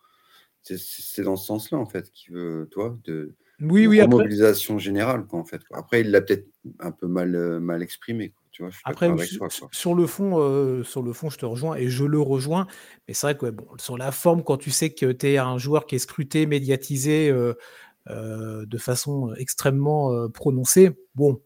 [0.63, 5.25] C'est dans ce sens-là, en fait, qu'il veut, toi, de, oui, oui, mobilisation générale.
[5.27, 5.63] Quoi, en fait.
[5.73, 6.49] Après, il l'a peut-être
[6.81, 8.33] un peu mal, euh, mal exprimé.
[8.51, 9.09] Tu vois, Après,
[9.71, 12.67] sur, le fond, euh, sur le fond, je te rejoins et je le rejoins.
[13.07, 15.59] Mais c'est vrai que bon, sur la forme, quand tu sais que tu es un
[15.59, 17.55] joueur qui est scruté, médiatisé, euh,
[18.11, 20.91] de façon extrêmement euh, prononcée.
[21.15, 21.41] Bon,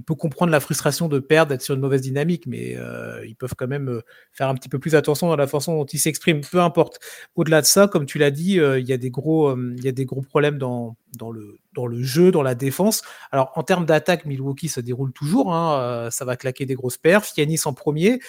[0.00, 3.34] on peut comprendre la frustration de perdre, d'être sur une mauvaise dynamique, mais euh, ils
[3.34, 4.00] peuvent quand même
[4.32, 7.00] faire un petit peu plus attention à la façon dont ils s'expriment, peu importe.
[7.34, 9.92] Au-delà de ça, comme tu l'as dit, il y a des gros, il y a
[9.92, 13.02] des gros problèmes dans, dans, le, dans le jeu, dans la défense.
[13.32, 17.36] Alors en termes d'attaque, Milwaukee se déroule toujours, hein, ça va claquer des grosses perfs.
[17.36, 18.20] Yanis en premier.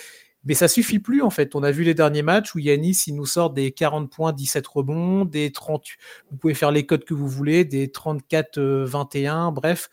[0.46, 1.54] Mais ça suffit plus en fait.
[1.56, 4.66] On a vu les derniers matchs où Yanis il nous sort des 40 points, 17
[4.68, 5.86] rebonds, des 30.
[6.32, 9.90] Vous pouvez faire les codes que vous voulez, des 34, 21, euh, bref.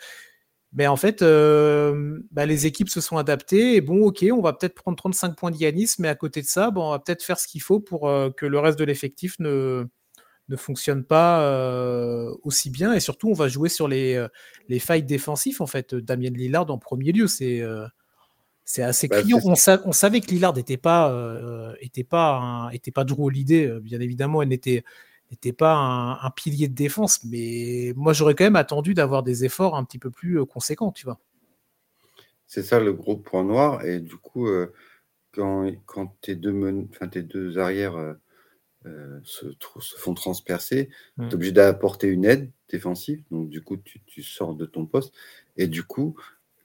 [0.73, 3.77] Mais en fait, euh, bah, les équipes se sont adaptées.
[3.77, 6.47] Et bon, ok, on va peut-être prendre 35 points de Yanis, mais à côté de
[6.47, 8.85] ça, bon, on va peut-être faire ce qu'il faut pour euh, que le reste de
[8.85, 9.87] l'effectif ne,
[10.49, 12.93] ne fonctionne pas aussi bien.
[12.93, 14.25] Et surtout, on va jouer sur les,
[14.69, 15.61] les failles défensives.
[15.63, 17.63] En fait, Damien Lillard en premier lieu, c'est
[18.67, 19.41] c'est assez bah, criant.
[19.45, 24.01] On, savait que Lillard n'était pas, euh, était pas, était pas Drew Holiday, euh, bien
[24.01, 24.83] évidemment, elle n'était,
[25.31, 25.77] n'était pas
[26.21, 30.01] un, pilier de défense, mais moi j'aurais quand même attendu d'avoir des efforts un petit
[30.01, 31.21] peu plus euh, conséquents, tu vois.
[32.49, 34.49] C'est ça le gros point noir, et du coup,
[35.33, 38.17] quand, quand tes, deux tes deux arrières
[38.85, 39.47] se,
[39.81, 41.35] se, font transpercer, tu es mmh.
[41.35, 45.13] obligé d'apporter une aide défensive, donc du coup tu, tu sors de ton poste,
[45.57, 46.17] et du coup,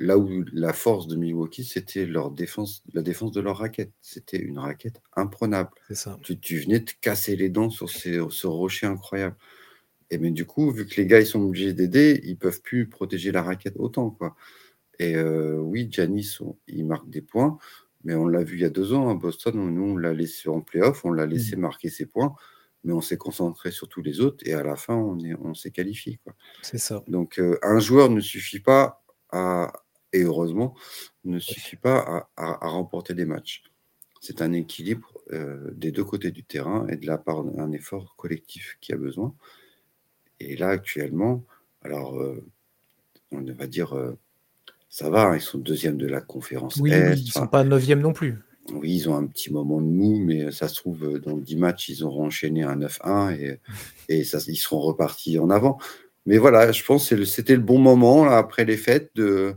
[0.02, 3.92] là où la force de Milwaukee, c'était leur défense, la défense de leur raquette.
[4.02, 5.70] C'était une raquette imprenable.
[5.92, 6.20] Ça.
[6.42, 9.36] Tu, venais de casser les dents sur ce rocher incroyable.
[10.10, 12.90] Et mais du coup, vu que les gars ils sont obligés d'aider, ils peuvent plus
[12.90, 14.36] protéger la raquette autant quoi.
[15.00, 16.38] Et euh, oui, Giannis,
[16.68, 17.58] il marque des points,
[18.04, 20.50] mais on l'a vu il y a deux ans à Boston, nous on l'a laissé
[20.50, 21.60] en playoff, on l'a laissé mm.
[21.62, 22.36] marquer ses points,
[22.84, 25.54] mais on s'est concentré sur tous les autres et à la fin on est, on
[25.54, 26.20] s'est qualifié
[26.62, 27.04] C'est ça.
[27.08, 29.72] Donc euh, un joueur ne suffit pas à,
[30.14, 30.76] et heureusement,
[31.24, 33.64] ne suffit pas à, remporter des matchs.
[34.20, 38.16] C'est un équilibre euh, des deux côtés du terrain et de la part d'un effort
[38.18, 39.34] collectif qui a besoin.
[40.40, 41.44] Et là, actuellement,
[41.84, 42.44] alors, euh,
[43.32, 44.18] on va dire, euh,
[44.90, 47.18] ça va, hein, ils sont deuxième de la conférence oui, Est.
[47.18, 48.40] ils ne sont pas neuvième non plus.
[48.74, 51.90] Oui, ils ont un petit moment de mou, mais ça se trouve, dans 10 matchs,
[51.90, 53.60] ils auront enchaîné un 9-1 et,
[54.08, 55.80] et ça, ils seront repartis en avant.
[56.28, 59.56] Mais voilà, je pense que c'était le bon moment, après les fêtes, de,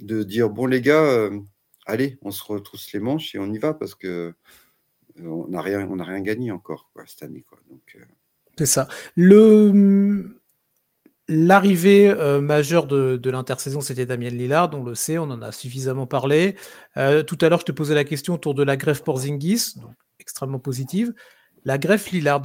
[0.00, 1.38] de dire bon les gars, euh,
[1.86, 4.34] allez, on se retrousse les manches et on y va parce que
[5.18, 7.44] euh, on n'a rien, on rien gagné encore cette année.
[7.96, 8.00] Euh,
[8.58, 8.88] C'est ça.
[9.16, 10.36] Le
[11.32, 16.56] L'arrivée majeure de, l'intersaison, c'était Damien Lillard, on le sait, on en a suffisamment parlé.
[16.96, 20.58] tout à l'heure, je te posais la question autour de la greffe Porzingis, donc extrêmement
[20.58, 21.14] positive.
[21.64, 22.42] La greffe Lillard,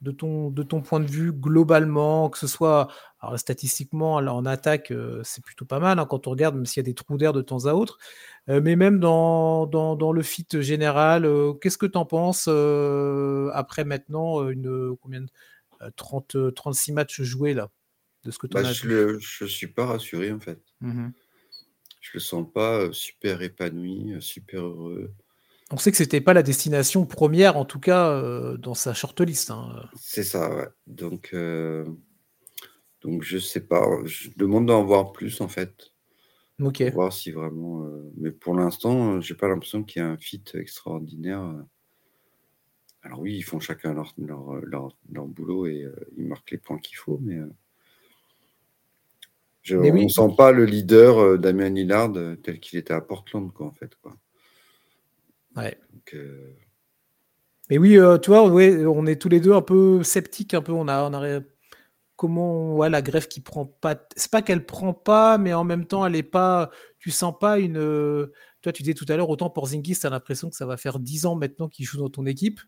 [0.00, 2.88] de ton, de ton point de vue globalement, que ce soit
[3.20, 6.80] alors, statistiquement en attaque, euh, c'est plutôt pas mal hein, quand on regarde, même s'il
[6.80, 7.98] y a des trous d'air de temps à autre,
[8.48, 12.48] euh, mais même dans, dans, le fit général, euh, qu'est-ce que tu en penses
[13.54, 15.24] après maintenant une combien
[15.96, 17.70] 30, 36 matchs joués là
[18.24, 20.60] de ce que bah, Je ne suis pas rassuré en fait.
[20.80, 21.08] Mmh
[22.00, 25.12] je le sens pas super épanoui, super heureux.
[25.70, 29.50] On sait que c'était pas la destination première, en tout cas euh, dans sa shortlist.
[29.50, 29.88] Hein.
[29.96, 30.68] C'est ça, ouais.
[30.86, 31.84] Donc, euh,
[33.02, 33.84] donc je sais pas.
[34.04, 35.92] Je demande d'en voir plus en fait.
[36.60, 36.82] Ok.
[36.84, 37.84] Pour voir si vraiment.
[37.84, 41.54] Euh, mais pour l'instant, j'ai pas l'impression qu'il y a un fit extraordinaire.
[43.02, 47.18] Alors oui, ils font chacun leur, leur, boulot et ils marquent les points qu'il faut,
[47.22, 47.38] mais.
[49.62, 53.66] Je, on ne sent pas le leader Damien Lillard tel qu'il était à Portland, quoi,
[53.66, 53.94] en fait.
[53.96, 54.16] Quoi.
[56.14, 56.54] Euh,
[57.70, 60.62] Mais oui, euh, tu vois, ouais, on est tous les deux un peu sceptiques, un
[60.62, 60.72] peu.
[60.72, 61.40] On a, on a
[62.16, 63.96] comment ouais, la greffe qui prend pas.
[64.16, 66.70] C'est pas qu'elle prend pas, mais en même temps, elle est pas.
[66.98, 67.74] Tu sens pas une.
[68.62, 70.76] Toi, tu disais tout à l'heure, autant pour Zingis, tu as l'impression que ça va
[70.76, 72.60] faire 10 ans maintenant qu'il joue dans ton équipe.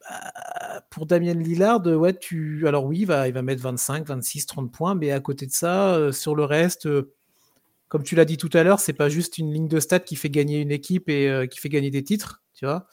[0.00, 2.66] Bah, pour Damien Lillard, ouais, tu.
[2.66, 5.52] Alors oui, il va, il va mettre 25, 26, 30 points, mais à côté de
[5.52, 7.12] ça, euh, sur le reste, euh,
[7.90, 10.16] comme tu l'as dit tout à l'heure, c'est pas juste une ligne de stats qui
[10.16, 12.86] fait gagner une équipe et euh, qui fait gagner des titres, tu vois.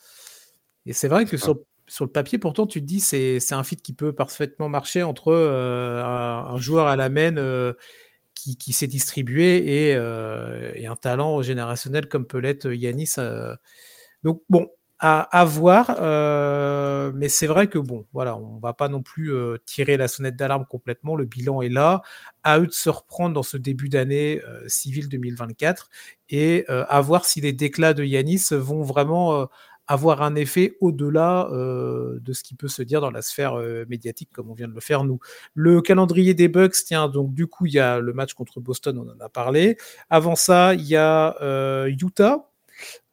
[0.84, 3.64] Et c'est vrai que sur, sur, le papier, pourtant, tu te dis c'est c'est un
[3.64, 7.34] fit qui peut parfaitement marcher entre un, joueur à la main
[8.34, 13.14] qui, qui s'est distribué et, et, un talent générationnel comme peut l'être Yanis.
[14.24, 14.68] donc bon,
[15.00, 15.96] à, voir.
[16.00, 20.08] Euh, mais c'est vrai que bon, voilà, on va pas non plus euh, tirer la
[20.08, 21.16] sonnette d'alarme complètement.
[21.16, 22.02] Le bilan est là.
[22.42, 25.88] À eux de se reprendre dans ce début d'année euh, civile 2024
[26.30, 29.48] et à voir si les déclats de Yanis vont vraiment
[29.86, 33.54] avoir un effet au-delà de ce qui peut se dire dans la sphère
[33.88, 35.20] médiatique, comme on vient de le faire nous.
[35.54, 38.98] Le calendrier des Bucks, tiens, donc du coup, il y a le match contre Boston,
[38.98, 39.78] on en a parlé.
[40.10, 42.47] Avant ça, il y a Utah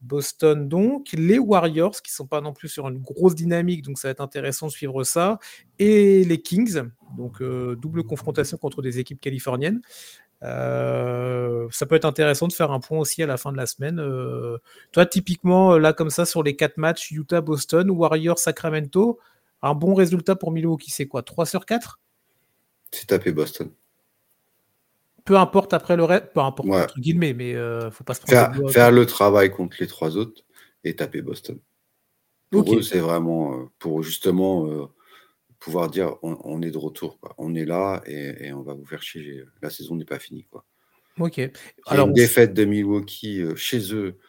[0.02, 4.08] Boston donc, les Warriors qui sont pas non plus sur une grosse dynamique, donc ça
[4.08, 5.40] va être intéressant de suivre ça,
[5.80, 6.82] et les Kings,
[7.18, 9.82] donc euh, double confrontation contre des équipes californiennes.
[10.44, 13.66] Euh, ça peut être intéressant de faire un point aussi à la fin de la
[13.66, 14.00] semaine.
[14.00, 14.58] Euh,
[14.92, 19.20] toi, typiquement, là comme ça, sur les quatre matchs, Utah, Boston, Warriors, Sacramento,
[19.62, 21.24] un bon résultat pour Milwaukee, c'est quoi?
[21.24, 22.00] 3 sur 4
[22.92, 23.72] C'est taper Boston
[25.26, 28.72] peu importe après le reste, peu importe entre guillemets, mais euh, faut pas se prendre
[28.72, 30.44] faire, le travail contre les trois autres
[30.84, 31.60] et taper Boston.
[32.52, 34.86] Pour eux, c'est vraiment euh, pour justement euh,
[35.60, 39.44] pouvoir dire on, est de retour, on est là et, on va vous faire chier.
[39.64, 40.64] La saison n'est pas finie, quoi.
[41.20, 41.42] Ok.
[41.88, 44.20] Alors une défaite de Milwaukee chez eux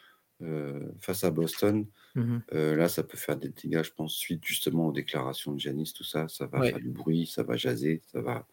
[1.01, 1.87] face à Boston.
[2.15, 5.93] Mmh là, ça peut faire des dégâts, je pense, suite justement aux déclarations de Janice,
[5.93, 6.27] tout ça.
[6.29, 8.47] Ça va faire du bruit, ça va jaser, ça va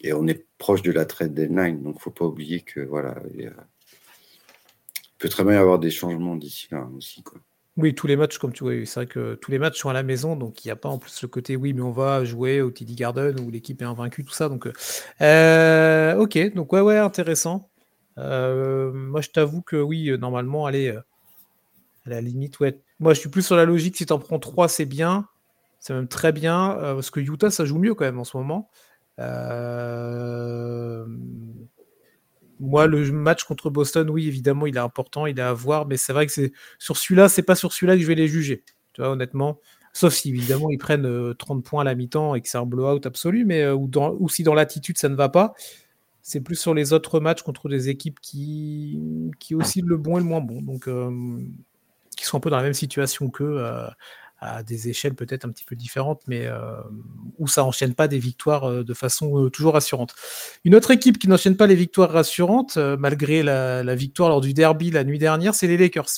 [0.00, 3.52] et on est proche de la trade deadline, donc faut pas oublier que voilà, il,
[5.18, 7.22] peut très bien y avoir des changements d'ici là aussi.
[7.22, 7.40] Quoi.
[7.76, 9.92] Oui, tous les matchs, comme tu vois, c'est vrai que tous les matchs sont à
[9.92, 12.24] la maison, donc il n'y a pas en plus le côté oui, mais on va
[12.24, 14.48] jouer au TD Garden où l'équipe est invaincue, tout ça.
[14.48, 14.68] Donc,
[15.20, 17.68] euh, ok, donc ouais, ouais, intéressant.
[18.18, 20.96] Euh, moi, je t'avoue que oui, normalement, allez,
[22.06, 22.80] à la limite, ouais.
[23.00, 23.96] Moi, je suis plus sur la logique.
[23.96, 25.28] Si tu en prends 3, c'est bien.
[25.80, 26.78] C'est même très bien.
[26.78, 28.70] Euh, parce que Utah, ça joue mieux quand même en ce moment.
[29.18, 31.06] Euh,
[32.60, 35.96] moi, le match contre Boston, oui, évidemment, il est important, il est à voir, mais
[35.96, 38.64] c'est vrai que c'est sur celui-là, c'est pas sur celui-là que je vais les juger.
[38.92, 39.60] Tu vois, honnêtement.
[39.92, 42.66] Sauf si évidemment ils prennent 30 euh, points à la mi-temps et que c'est un
[42.66, 45.54] blowout absolu, mais euh, ou, si dans l'attitude ça ne va pas,
[46.20, 49.00] c'est plus sur les autres matchs contre des équipes qui,
[49.38, 50.86] qui le bon et le moins bon, donc
[52.14, 53.64] qui sont un peu dans la même situation qu'eux
[54.38, 56.76] à des échelles peut-être un petit peu différentes, mais euh,
[57.38, 60.14] où ça enchaîne pas des victoires euh, de façon euh, toujours rassurante.
[60.64, 64.90] Une autre équipe qui n'enchaîne pas les victoires rassurantes, malgré la, victoire lors du derby
[64.90, 66.08] la nuit dernière, c'est les Lakers.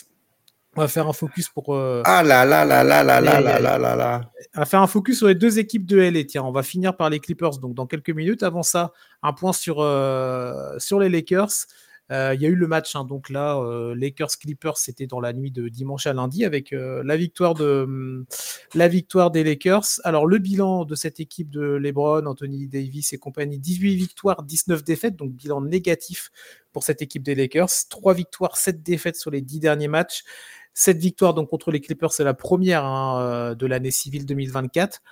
[0.76, 1.74] On va faire un focus pour.
[1.76, 4.20] ah là là là là là là là là là là.
[4.54, 6.24] On va faire un focus sur les deux équipes de LA.
[6.24, 8.42] Tiens, on va finir par les Clippers donc dans quelques minutes.
[8.42, 9.76] Avant ça, un point sur,
[10.78, 11.66] sur les Lakers.
[12.11, 15.33] Euh, il y a eu le match, hein, donc là, euh, Lakers-Clippers, c'était dans la
[15.35, 18.25] nuit de dimanche à lundi avec euh, la, victoire de,
[18.75, 20.01] la victoire des Lakers.
[20.05, 24.85] Alors, le bilan de cette équipe de LeBron, Anthony Davis et compagnie 18 victoires, 19
[24.85, 26.31] défaites, donc bilan négatif
[26.73, 27.68] pour cette équipe des Lakers.
[27.90, 30.25] 3 victoires, 7 défaites sur les 10 derniers matchs.
[30.73, 35.03] Cette victoire donc contre les Clippers, c'est la première hein, de l'année civile 2024.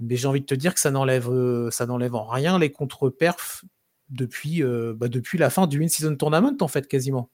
[0.00, 1.30] Mais j'ai envie de te dire que ça n'enlève,
[1.70, 3.64] ça n'enlève en rien les contre-perfs
[4.12, 7.30] depuis, euh, bah, depuis la fin du In-Season Tournament, en fait, quasiment.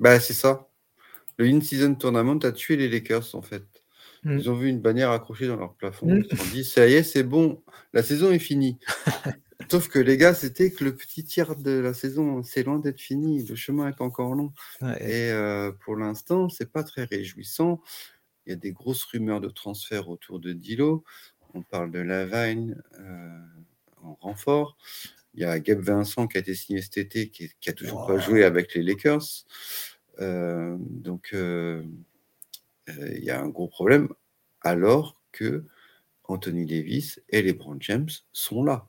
[0.00, 0.68] Bah, c'est ça.
[1.36, 3.64] Le In-Season Tournament a tué les Lakers, en fait.
[4.24, 4.38] Mm.
[4.38, 6.06] Ils ont vu une bannière accrochée dans leur plafond.
[6.06, 6.18] Mm.
[6.18, 8.78] Ils se sont dit, ça y est, c'est bon, la saison est finie.
[9.70, 13.00] Sauf que les gars, c'était que le petit tiers de la saison, c'est loin d'être
[13.00, 13.44] fini.
[13.44, 14.52] Le chemin est encore long.
[15.00, 17.82] Et euh, pour l'instant, c'est pas très réjouissant.
[18.46, 21.04] Il y a des grosses rumeurs de transfert autour de Dilo.
[21.54, 23.38] On parle de Lavine euh,
[24.02, 24.78] en renfort.
[25.38, 28.08] Il y a Gabe Vincent qui a été signé cet été, qui, qui a toujours
[28.08, 29.22] pas joué avec les Lakers.
[30.18, 31.84] Euh, donc, euh,
[32.88, 34.08] euh, il y a un gros problème,
[34.62, 35.64] alors que
[36.24, 38.88] Anthony Davis et LeBron James sont là.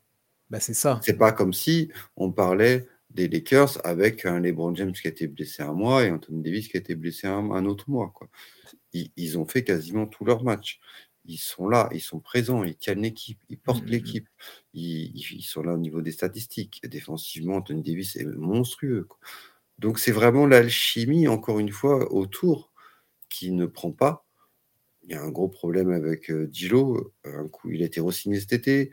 [0.50, 0.98] Bah, c'est ça.
[1.04, 5.28] C'est pas comme si on parlait des Lakers avec un LeBron James qui a été
[5.28, 8.10] blessé un mois et Anthony Davis qui a été blessé un, autre mois.
[8.12, 8.28] Quoi.
[8.92, 10.80] Ils, ils, ont fait quasiment tous leurs matchs
[11.30, 13.90] ils sont là, ils sont présents, ils tiennent l'équipe, ils portent mmh, mmh, mmh.
[13.90, 14.28] l'équipe,
[14.74, 16.80] ils, sont là au niveau des statistiques.
[16.84, 19.06] Défensivement, Anthony Davis est monstrueux.
[19.78, 22.72] Donc c'est vraiment l'alchimie, encore une fois, autour
[23.28, 24.26] qui ne prend pas.
[25.04, 27.14] Il y a un gros problème avec euh, Dilo.
[27.24, 28.90] Un coup, il a été re-signé cet été.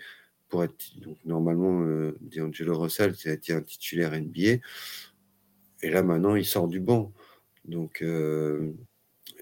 [0.47, 1.84] pour être donc normalement,
[2.21, 4.62] D'Angelo Russell, ça a été un titulaire NBA
[5.84, 7.13] et là maintenant il sort du banc.
[7.65, 8.04] Donc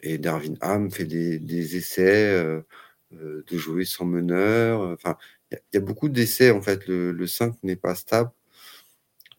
[0.02, 2.64] et Darwin Ham fait des essais,
[3.12, 5.18] de jouer sans meneur, enfin,
[5.52, 8.32] il y a beaucoup d'essais en fait, le 5 n'est pas stable.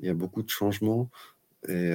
[0.01, 1.11] Il y a beaucoup de changements
[1.69, 1.91] et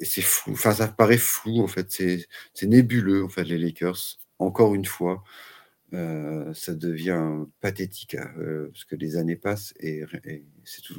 [0.00, 4.74] c'est flou, enfin ça paraît flou en fait, c'est nébuleux en fait les Lakers, encore
[4.74, 5.22] une fois.
[5.94, 10.04] Euh, ça devient pathétique hein, euh, parce que les années passent et,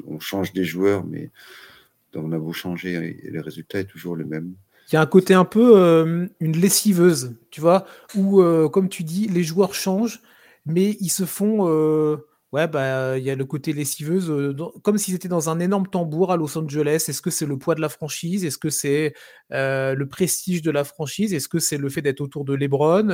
[0.04, 1.30] on change des joueurs, mais
[2.14, 4.54] on a beau changer, et le résultat est toujours le même.
[4.90, 9.04] Il y a un côté un peu euh, une lessiveuse, tu vois, où, comme tu
[9.04, 10.20] dis, les joueurs changent,
[10.66, 12.18] mais ils se font.
[12.52, 16.32] Ouais, bah, il y a le côté lessiveuse, comme s'ils étaient dans un énorme tambour
[16.32, 17.04] à Los Angeles.
[17.06, 18.44] Est-ce que c'est le poids de la franchise?
[18.44, 19.14] Est-ce que c'est,
[19.50, 21.32] le prestige de la franchise?
[21.34, 23.08] Est-ce que c'est le fait d'être autour de LeBron?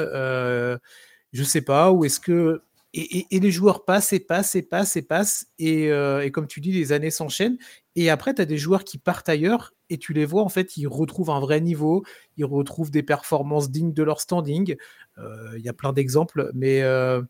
[1.33, 2.63] je sais pas, ou est-ce que.
[2.95, 6.73] Et, les joueurs passent et passent et passent et passent, et, euh, comme tu dis,
[6.73, 7.59] les années s'enchaînent.
[7.95, 10.77] Et après, tu as des joueurs qui partent ailleurs et tu les vois, en fait,
[10.77, 12.05] ils retrouvent un vrai niveau,
[12.37, 14.77] ils retrouvent des performances dignes de leur standing.
[15.19, 17.23] Euh, il y a plein d'exemples, mais euh,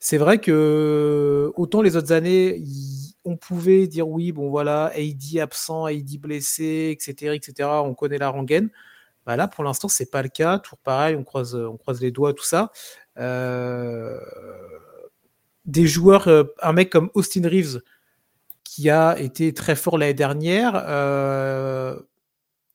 [0.00, 2.62] c'est vrai que autant les autres années,
[3.24, 8.30] on pouvait dire oui, bon voilà, AD absent, AD blessé, etc., etc., on connaît la
[8.30, 8.70] rengaine.
[9.26, 10.58] Bah là, pour l'instant, c'est pas le cas.
[10.58, 12.72] Toujours pareil, on croise, on croise les doigts, tout ça.
[13.18, 14.18] Euh,
[15.64, 16.28] des joueurs,
[16.60, 17.80] un mec comme Austin Reeves,
[18.74, 21.96] qui a été très fort l'année dernière, euh,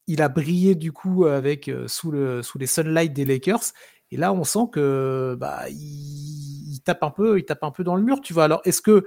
[0.07, 3.73] il a brillé du coup avec sous, le, sous les sunlight des Lakers.
[4.09, 7.97] Et là, on sent que bah, il, tape un peu, il tape un peu dans
[7.97, 8.21] le mur.
[8.21, 8.45] Tu vois.
[8.45, 9.03] Alors, est-ce que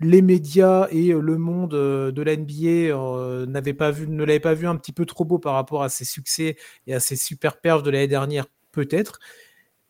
[0.00, 4.66] les médias et le monde de la NBA n'avaient pas vu, ne l'avaient pas vu
[4.66, 7.82] un petit peu trop beau par rapport à ses succès et à ses super perfs
[7.82, 8.46] de l'année dernière?
[8.72, 9.20] Peut-être.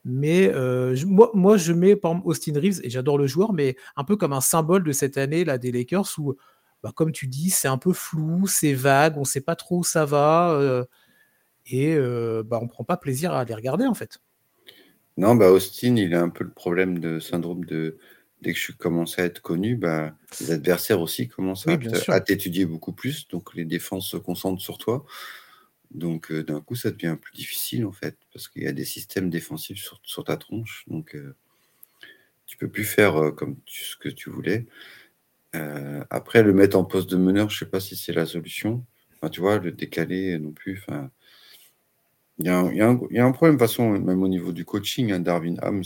[0.09, 3.77] Mais euh, moi, moi, je mets par exemple Austin Reeves, et j'adore le joueur, mais
[3.97, 6.37] un peu comme un symbole de cette année là, des Lakers où,
[6.85, 9.79] bah, comme tu dis, c'est un peu flou, c'est vague, on ne sait pas trop
[9.79, 10.85] où ça va, euh,
[11.67, 14.21] et euh, bah, on ne prend pas plaisir à les regarder en fait.
[15.17, 17.99] Non, bah Austin, il a un peu le problème de syndrome de.
[18.43, 22.93] Dès que je commence à être connu, bah, les adversaires aussi commencent à t'étudier beaucoup
[22.93, 25.05] plus, donc les défenses se concentrent sur toi.
[25.91, 29.31] Donc, d'un coup, ça devient plus difficile, en fait, parce qu'il y a des systèmes
[29.31, 30.85] défensifs sur, ta tronche.
[30.89, 31.21] Donc, tu
[32.47, 34.67] tu peux plus faire comme ce que tu voulais.
[36.11, 38.85] après, le mettre en poste de meneur, je sais pas si c'est la solution.
[39.17, 40.79] Enfin, tu vois, le décaler non plus.
[40.79, 41.11] Enfin,
[42.39, 45.11] il y, a un problème, de toute façon, même au niveau du coaching.
[45.11, 45.83] Hein, Darwin Hams,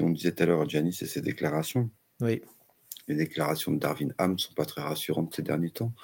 [0.00, 1.90] on disait tout à l'heure, Giannis, c'est ses déclarations.
[2.20, 2.42] Oui.
[3.06, 5.94] Les déclarations de Darwin Ham ne sont pas très rassurantes ces derniers temps.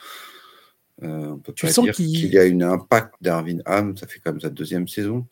[1.03, 4.41] Euh, on peut pas dire qu'il y a une impact d'Arvin Ham, ça fait comme
[4.41, 5.27] sa deuxième saison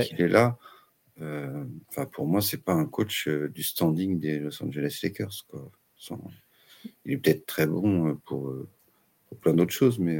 [0.00, 0.56] qu'il est là.
[1.20, 1.64] Euh,
[2.12, 5.46] pour moi, c'est pas un coach euh, du standing des Los Angeles Lakers.
[5.48, 5.70] Quoi.
[7.04, 8.52] il est peut-être très bon pour,
[9.40, 10.18] plein d'autres choses, mais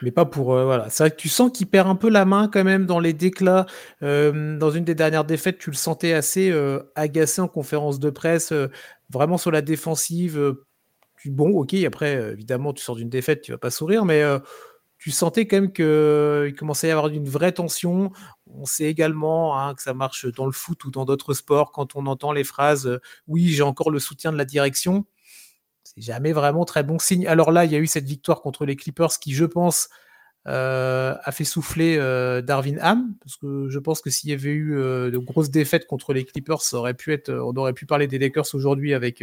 [0.00, 0.90] mais pas pour voilà.
[0.90, 3.12] C'est vrai que tu sens qu'il perd un peu la main quand même dans les
[3.12, 3.66] déclats.
[4.00, 6.52] dans une des dernières défaites, tu le sentais assez
[6.94, 8.52] agacé en conférence de presse,
[9.10, 10.56] vraiment sur la défensive,
[11.30, 14.38] bon, ok, après, euh, évidemment, tu sors d'une défaite, tu vas pas sourire, mais euh,
[14.98, 18.12] tu sentais quand même qu'il euh, commençait à y avoir une vraie tension.
[18.46, 21.96] On sait également hein, que ça marche dans le foot ou dans d'autres sports quand
[21.96, 25.06] on entend les phrases Oui, j'ai encore le soutien de la direction.
[25.84, 27.26] C'est jamais vraiment très bon signe.
[27.26, 29.88] Alors là, il y a eu cette victoire contre les Clippers qui, je pense,
[30.44, 31.96] a fait souffler
[32.42, 36.12] Darwin Ham, parce que je pense que s'il y avait eu de grosses défaites contre
[36.12, 39.22] les Clippers, on aurait pu parler des Lakers aujourd'hui avec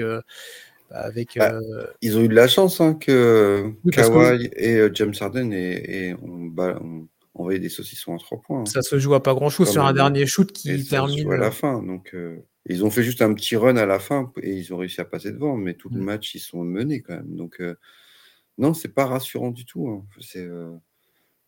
[0.91, 5.13] avec, bah, euh, Ils ont eu de la chance hein, que Kawhi et euh, James
[5.19, 8.62] Harden et, ont, envoyé des saucissons à trois points.
[8.62, 8.65] Hein.
[8.65, 11.32] Ça se joue à pas grand chose sur un dernier shoot qui termine.
[11.32, 11.82] à la fin.
[11.82, 14.78] Donc, euh, ils ont fait juste un petit run à la fin et ils ont
[14.78, 16.04] réussi à passer devant, mais tout le mm.
[16.04, 17.36] match, ils sont menés quand même.
[17.36, 17.62] Donc,
[18.58, 19.88] non, c'est pas rassurant du tout.
[19.88, 20.06] Hein.
[20.19, 20.47] C'est.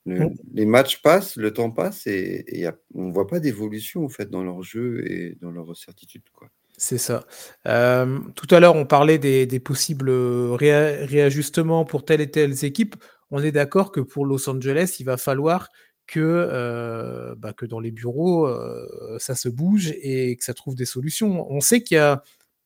[0.06, 0.30] Mm.
[0.54, 4.32] Les matchs passent, le temps passe et, et on ne voit pas d'évolution en fait
[4.32, 6.24] dans leur jeu et dans leur certitude.
[6.34, 6.50] Quoi.
[6.82, 7.28] C'est ça.
[7.68, 12.96] Euh, tout à l'heure, on parlait des, possibles réajustements pour telle et telle équipe.
[13.30, 15.70] On est d'accord que pour Los Angeles, il va falloir
[16.08, 20.74] que, euh, bah, que dans les bureaux, euh, ça se bouge et que ça trouve
[20.74, 21.46] des solutions.
[21.52, 22.24] On sait qu'il y a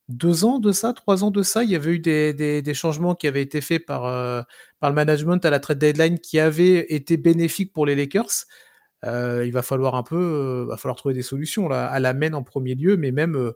[0.07, 3.27] deux ans de ça, trois ans de ça, il y avait eu des, changements qui
[3.27, 4.03] avaient été faits par,
[4.79, 8.45] par le management à la trade deadline qui avaient été bénéfiques pour les Lakers.
[9.03, 12.43] il va falloir un peu, va falloir trouver des solutions là, à la main en
[12.43, 13.53] premier lieu, mais même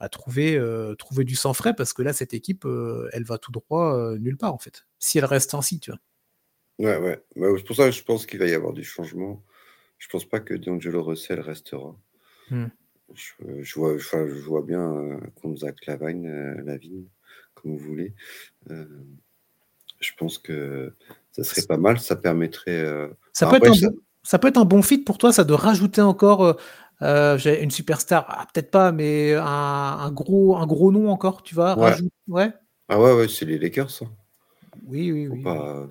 [0.00, 0.60] à trouver,
[0.98, 2.66] trouver du sang frais parce que là, cette équipe,
[3.12, 4.86] elle va tout droit nulle part en fait.
[4.98, 6.00] Si elle reste ainsi, tu vois.
[6.78, 7.22] Ouais, ouais.
[7.36, 9.42] Bah, c'est pour ça que je pense qu'il va y avoir du changement.
[9.98, 11.96] Je pense pas que D'Angelo Russell restera.
[12.50, 17.04] Je, vois, je vois bien euh, contre Zach Lavine, euh, Lavigne,
[17.54, 18.14] comme vous voulez.
[18.70, 18.86] Euh,
[20.00, 20.92] je pense que
[21.32, 21.98] ça serait pas mal.
[22.00, 22.84] Ça permettrait.
[23.32, 25.52] ça, peut être un Bon, ça peut être un bon fit pour toi, ça de
[25.52, 26.58] rajouter encore
[27.00, 28.26] une superstar.
[28.28, 31.78] Ah, peut-être pas, mais un, gros, un gros nom encore, tu vois.
[32.26, 32.50] Ouais.
[32.88, 33.90] Ah ouais, ouais, c'est les Lakers.
[33.90, 34.06] Ça.
[34.86, 35.42] Oui, oui, oui.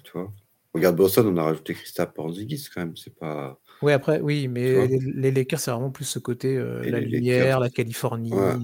[0.03, 0.31] tu vois.
[0.73, 2.97] Regarde Boston, on a rajouté Christophe Porzingis quand même.
[2.97, 3.59] C'est pas.
[3.83, 7.69] Oui, après, oui, mais les, Lakers, c'est vraiment plus ce côté, euh, la lumière, la
[7.69, 8.31] Californie.
[8.33, 8.57] Euh.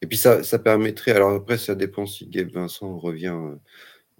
[0.00, 3.56] Et puis ça, ça permettrait, alors après, ça dépend si Gabe Vincent revient euh,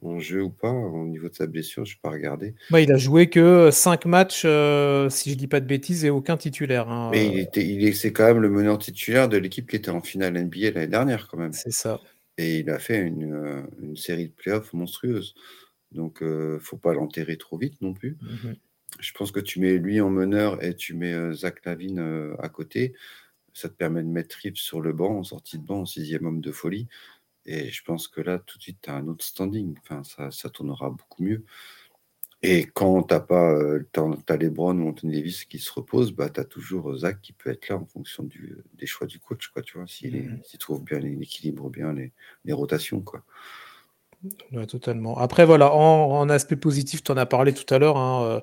[0.03, 2.55] en jeu ou pas, au niveau de sa blessure, je ne vais pas regarder.
[2.71, 6.11] Bah, il a joué que 5 matchs, si je ne dis pas de bêtises, et
[6.11, 6.89] aucun titulaire.
[6.89, 9.91] Hein, mais il était, il c'est quand même le meneur titulaire de l'équipe qui était
[9.91, 11.53] en finale NBA l'année dernière, quand même.
[11.53, 12.01] C'est ça.
[12.39, 15.35] Et il a fait une, une série de playoffs monstrueuse.
[15.93, 18.17] Donc, il ne faut pas l'enterrer trop vite non plus.
[18.21, 18.53] Mmh
[19.01, 22.37] je pense que tu mets lui en meneur et tu mets euh, Zach Lavine euh,
[22.41, 22.95] à côté.
[23.55, 26.27] Ça te permet de mettre Reeves sur le banc, en sortie de banc, en sixième
[26.27, 26.89] homme de folie.
[27.47, 29.75] Et je pense que là, tout de suite, tu as un autre standing.
[29.83, 31.45] Enfin, ça, ça tournera beaucoup mieux.
[32.45, 33.87] Et quand tu pas, euh,
[34.27, 37.51] as, Lebron ou Anthony Davis qui se reposent, bah, tu as toujours Zach qui peut
[37.51, 40.59] être là en fonction du, des choix du coach, quoi, tu vois, s'il mmh.
[40.59, 42.11] trouve bien l'équilibre, bien les,
[42.45, 43.23] les, rotations, quoi.
[44.67, 45.19] totalement.
[45.19, 48.43] Après, voilà, en, aspect positif, tu en as parlé tout à l'heure, hein,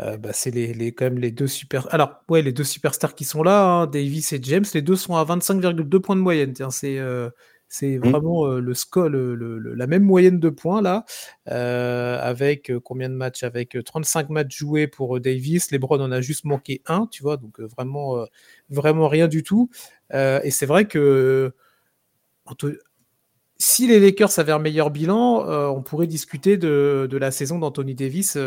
[0.00, 1.92] euh, bah, c'est les, les, quand même les deux super.
[1.94, 5.14] Alors, ouais, les deux superstars qui sont là, hein, Davis et James, les deux sont
[5.14, 6.54] à 25,2 points de moyenne.
[6.70, 7.30] C'est euh,
[7.68, 8.08] c'est mmh.
[8.08, 11.04] vraiment euh, le score, le, la même moyenne de points là,
[11.46, 13.42] avec combien de matchs?
[13.42, 15.70] Avec 35 matchs joués pour Davis.
[15.70, 18.24] LeBron en a juste manqué un, tu vois, donc vraiment,
[18.70, 19.70] vraiment rien du tout.
[20.12, 21.52] et c'est vrai que
[23.58, 25.44] si les Lakers avaient un meilleur bilan,
[25.74, 28.38] on pourrait discuter de, de la saison d'Anthony Davis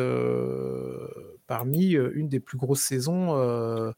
[1.48, 3.94] parmi une des plus grosses saisons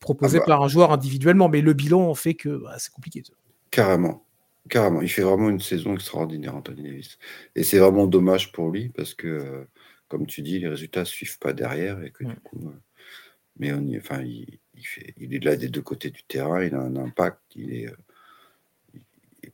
[0.00, 1.48] proposées ah bah par un joueur individuellement.
[1.48, 3.22] Mais le bilan fait que bah, c'est compliqué.
[3.70, 4.25] Carrément.
[4.68, 5.00] Carrément.
[5.02, 7.18] Il fait vraiment une saison extraordinaire, Anthony Davis.
[7.54, 9.66] Et c'est vraiment dommage pour lui parce que,
[10.08, 12.72] comme tu dis, les résultats ne suivent pas derrière et que du coup.
[13.58, 16.80] mais on enfin, il, fait, il est là des deux côtés du terrain, il a
[16.80, 17.90] un impact, il est et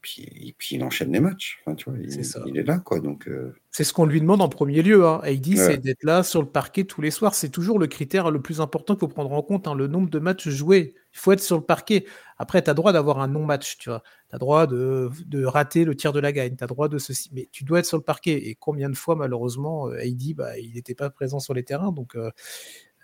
[0.02, 1.60] puis, et puis il enchaîne les matchs.
[1.64, 3.00] Enfin, tu vois, il, est, il est là, quoi.
[3.00, 3.54] Donc, euh.
[3.70, 5.06] C'est ce qu'on lui demande en premier lieu.
[5.06, 5.22] Hein.
[5.36, 7.34] dit c'est d'être là sur le parquet tous les soirs.
[7.34, 10.10] C'est toujours le critère le plus important qu'il faut prendre en compte, hein, le nombre
[10.10, 10.94] de matchs joués.
[11.14, 12.04] Il faut être sur le parquet.
[12.36, 14.02] Après, tu as droit d'avoir un non-match, tu vois.
[14.28, 16.56] Tu as droit de, de, rater le tir de la gagne.
[16.56, 17.30] Tu as droit de ceci.
[17.32, 18.48] Mais tu dois être sur le parquet.
[18.48, 21.92] Et combien de fois, malheureusement, Heidi, bah, il n'était pas présent sur les terrains.
[21.92, 22.30] Donc, euh,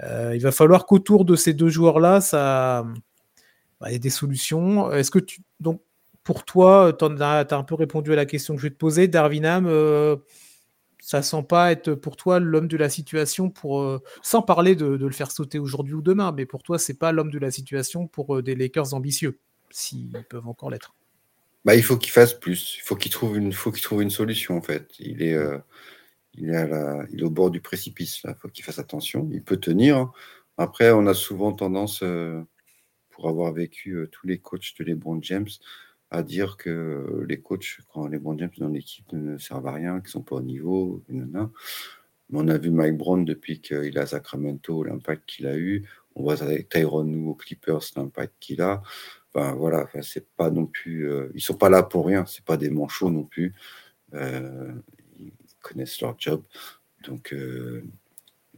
[0.03, 2.85] euh, il va falloir qu'autour de ces deux joueurs-là, ça.
[3.81, 4.91] Bah, il y ait des solutions.
[4.93, 5.43] Est-ce que tu.
[5.61, 5.81] Donc,
[6.29, 9.09] pour toi, tu as, un peu répondu à la question que je vais te poser.
[9.09, 10.17] Darwinham, euh,
[11.01, 14.89] ça sent pas être pour toi l'homme de la situation pour, euh, sans parler de,
[14.89, 18.07] le faire sauter aujourd'hui ou demain, mais pour toi, c'est pas l'homme de la situation
[18.07, 19.39] pour euh, des Lakers ambitieux,
[19.71, 20.95] s'ils peuvent encore l'être.
[21.65, 22.77] Bah, il faut qu'il fasse plus.
[22.77, 24.91] Il faut qu'il trouve une, solution en fait.
[24.99, 25.35] Il est,
[27.23, 28.21] au bord du précipice.
[28.27, 29.31] Il faut qu'il fasse attention.
[29.33, 29.97] Il peut tenir.
[29.97, 30.13] Hein.
[30.59, 32.05] Après, on a souvent tendance,
[33.09, 35.49] pour avoir vécu tous les coachs de LeBron James,
[36.11, 40.11] à dire que les coachs, quand les James dans l'équipe, ne servent à rien, qu'ils
[40.11, 41.03] sont pas au niveau.
[42.33, 45.87] On a vu Mike Brown depuis qu'il est à Sacramento, l'impact qu'il a eu.
[46.15, 48.83] On voit avec Tyrone aux Clippers, l'impact qu'il a.
[49.33, 51.11] Enfin, voilà, c'est pas non plus.
[51.11, 53.55] Euh, ils sont pas là pour rien, c'est pas des manchots non plus.
[54.15, 54.73] Euh,
[55.19, 56.43] ils connaissent leur job.
[57.07, 57.85] Donc, euh,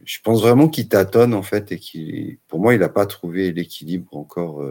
[0.03, 3.51] je pense vraiment qu'il tâtonne, en fait, et qu'il, pour moi, il n'a pas trouvé
[3.51, 4.65] l'équilibre encore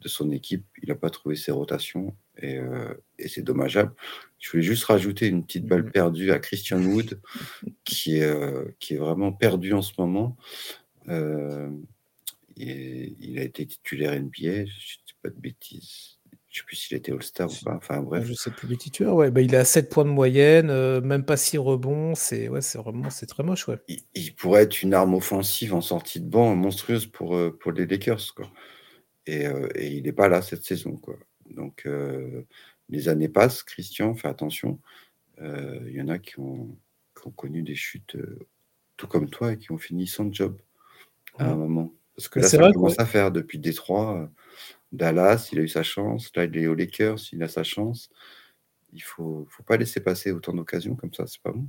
[0.00, 0.64] de son équipe.
[0.82, 3.92] Il n'a pas trouvé ses rotations euh, et, c'est dommageable.
[4.38, 5.90] Je voulais juste rajouter une petite balle mm.
[5.90, 7.20] perdue à Christian Wood,
[7.84, 10.36] qui est, euh, qui est vraiment perdu en ce moment.
[11.08, 11.70] Euh,
[12.56, 16.16] et, il a été titulaire NBA, je ne dis pas de bêtises.
[16.48, 17.76] Je ne sais plus s'il était All-Star ou pas.
[17.76, 18.26] Enfin bref.
[18.26, 19.14] Je sais plus les titulaires.
[19.14, 20.66] Ouais, bah, il a 7 points de moyenne,
[21.00, 22.16] même pas 6 rebonds.
[22.16, 23.68] C'est ouais, c'est vraiment c'est très moche.
[23.68, 23.78] Ouais.
[24.16, 28.34] Il, pourrait être une arme offensive en sortie de banc monstrueuse pour, pour les Lakers.
[28.34, 28.50] Quoi.
[29.28, 30.96] Euh, et, il n'est pas là cette saison.
[30.96, 31.18] Quoi.
[31.50, 32.42] Donc, euh,
[32.88, 34.80] les années passent, Christian, fais attention.
[35.40, 36.76] Euh, il y en a qui ont,
[37.36, 38.16] connu des chutes
[38.96, 40.58] tout comme toi et qui ont fini sans job
[41.36, 41.92] à un moment.
[42.16, 44.30] Parce que là, ça commence à faire depuis Détroit.
[44.90, 46.30] Dallas, il a eu sa chance.
[46.34, 48.08] Là, il est aux Lakers, il a sa chance.
[48.94, 51.68] Il ne faut, faut pas laisser passer autant d'occasions comme ça, c'est pas bon.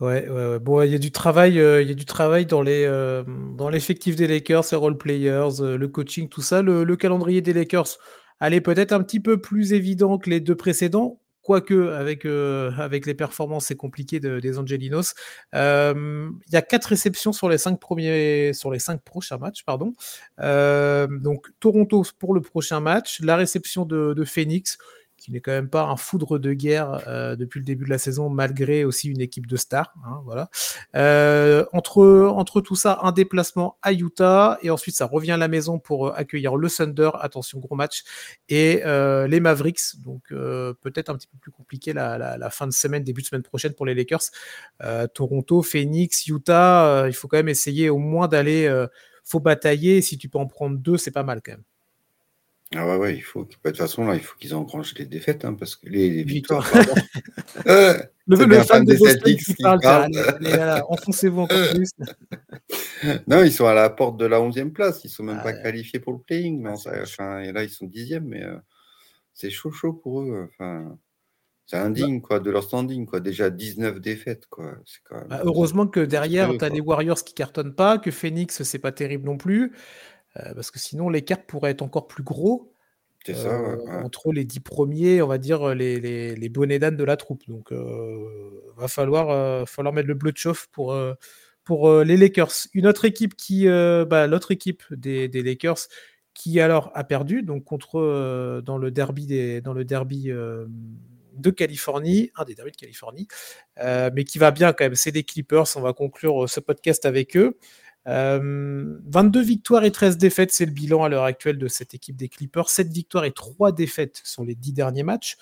[0.00, 0.28] Ouais,
[0.60, 3.24] Bon, il y a du travail, euh, il y a du travail dans les, euh,
[3.56, 6.62] dans l'effectif des Lakers, les role players, euh, le coaching, tout ça.
[6.62, 7.98] Le, calendrier des Lakers,
[8.38, 13.14] allez, peut-être un petit peu plus évident que les deux précédents, quoique avec, avec les
[13.14, 15.14] performances, c'est compliqué des Angelinos.
[15.54, 19.94] Il y a quatre réceptions sur les cinq premiers, sur les cinq prochains matchs, pardon.
[20.38, 24.78] donc Toronto pour le prochain match, la réception de, de Phoenix
[25.18, 27.98] qui n'est quand même pas un foudre de guerre euh, depuis le début de la
[27.98, 29.92] saison, malgré aussi une équipe de stars.
[30.06, 30.48] Hein, voilà.
[30.96, 35.78] Euh, entre, tout ça, un déplacement à Utah, et ensuite ça revient à la maison
[35.78, 38.04] pour euh, accueillir le Thunder, attention gros match,
[38.48, 43.22] et les Mavericks, donc peut-être un petit peu plus compliqué la, fin de semaine, début
[43.22, 44.30] de semaine prochaine pour les Lakers.
[45.14, 48.72] Toronto, Phoenix, Utah, il faut quand même essayer au moins d'aller,
[49.24, 51.64] faut batailler, si tu peux en prendre deux, c'est pas mal quand même.
[52.74, 53.44] Ah ouais, ouais, il faut.
[53.44, 56.70] De toute façon, là, il faut qu'ils engrangent les défaites, hein, parce que les, victoires.
[57.64, 59.80] le, le fan des Celtics qui parle.
[60.88, 61.90] Enfoncez-vous encore plus.
[63.26, 65.02] non, ils sont à la porte de la 11e place.
[65.04, 66.60] Ils sont même pas qualifiés pour le playing.
[66.60, 68.58] Non, enfin, et là, ils sont 10e, mais euh,
[69.32, 70.50] c'est chaud, chaud pour eux.
[70.52, 70.98] Enfin,
[71.64, 73.20] c'est indigne, quoi, de leur standing, quoi.
[73.20, 74.74] Déjà 19 défaites, quoi.
[75.04, 75.28] Quand même...
[75.28, 78.92] bah, heureusement que derrière, tu as les Warriors qui cartonnent pas, que Phoenix, c'est pas
[78.92, 79.72] terrible non plus.
[80.40, 82.72] Euh, parce que sinon l'écart pourrait être encore plus gros.
[83.28, 87.18] Euh, entre les dix premiers, on va dire les, les, les bonnets d'âne de la
[87.18, 87.42] troupe.
[87.46, 90.96] Donc, euh, va falloir, falloir mettre le bleu de chauffe pour,
[91.62, 92.52] pour les Lakers.
[92.72, 95.88] Une autre équipe qui, bah, l'autre équipe des, des, Lakers,
[96.32, 102.30] qui alors a perdu, donc contre dans le derby des, dans le derby de Californie,
[102.34, 103.28] un des derbys de Californie,
[103.76, 104.94] mais qui va bien quand même.
[104.94, 105.66] C'est des Clippers.
[105.76, 107.58] On va conclure ce podcast avec eux.
[108.08, 112.16] 22 euh, victoires et 13 défaites, c'est le bilan à l'heure actuelle de cette équipe
[112.16, 112.70] des Clippers.
[112.70, 115.36] 7 victoires et 3 défaites sont les 10 derniers matchs.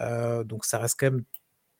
[0.00, 1.24] Euh, donc ça reste quand même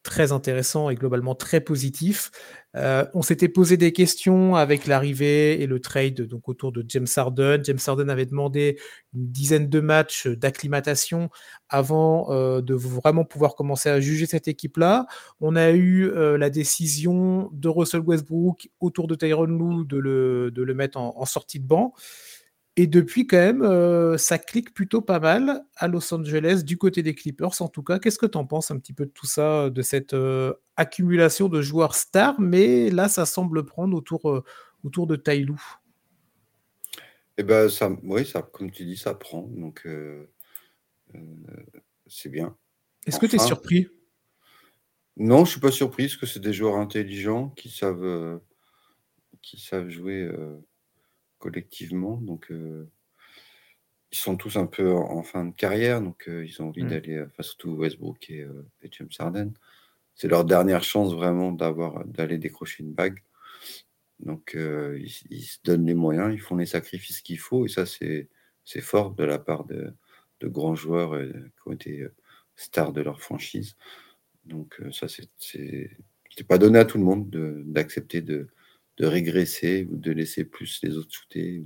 [0.07, 2.31] très intéressant et globalement très positif.
[2.77, 7.09] Euh, on s'était posé des questions avec l'arrivée et le trade donc autour de James
[7.17, 7.61] Harden.
[7.65, 8.79] James Harden avait demandé
[9.15, 11.29] une dizaine de matchs d'acclimatation
[11.69, 15.07] avant euh, de vraiment pouvoir commencer à juger cette équipe-là.
[15.41, 20.51] On a eu euh, la décision de Russell Westbrook autour de Tyron Lue de le,
[20.53, 21.95] de le mettre en sortie de banc.
[22.79, 27.03] Et depuis, quand même, euh, ça clique plutôt pas mal à Los Angeles, du côté
[27.03, 27.99] des Clippers en tout cas.
[27.99, 31.49] Qu'est-ce que tu en penses un petit peu de tout ça, de cette euh, accumulation
[31.49, 32.39] de joueurs stars?
[32.39, 34.45] Mais là, ça semble prendre autour, euh,
[34.85, 35.59] autour de Tailou.
[37.39, 39.49] Eh ben, ça, oui, ça, comme tu dis, ça prend.
[39.57, 39.89] Donc,
[42.07, 42.55] c'est bien.
[43.07, 43.89] Est-ce que tu es surpris?
[45.17, 48.41] Non, je ne suis pas surpris, parce que c'est des joueurs intelligents qui savent,
[49.41, 50.31] qui savent jouer
[51.47, 52.17] collectivement.
[52.17, 52.91] Donc, euh,
[54.11, 56.89] ils sont tous un peu en, fin de carrière, donc euh, ils ont envie mmh.
[56.89, 59.53] d'aller, enfin, surtout Westbrook et, euh, et James Harden.
[60.17, 63.23] C'est leur dernière chance vraiment d'avoir d'aller décrocher une bague.
[64.19, 68.29] Donc, ils, se donnent les moyens, ils font les sacrifices qu'il faut, et ça, c'est
[68.81, 69.93] fort de la part de,
[70.41, 72.07] de grands joueurs qui ont été
[72.57, 73.77] stars de leur franchise.
[74.47, 77.29] Donc, ça, c'est pas donné à tout le monde
[77.67, 78.49] d'accepter de,
[78.99, 81.63] de régresser ou de laisser plus les autres shooter.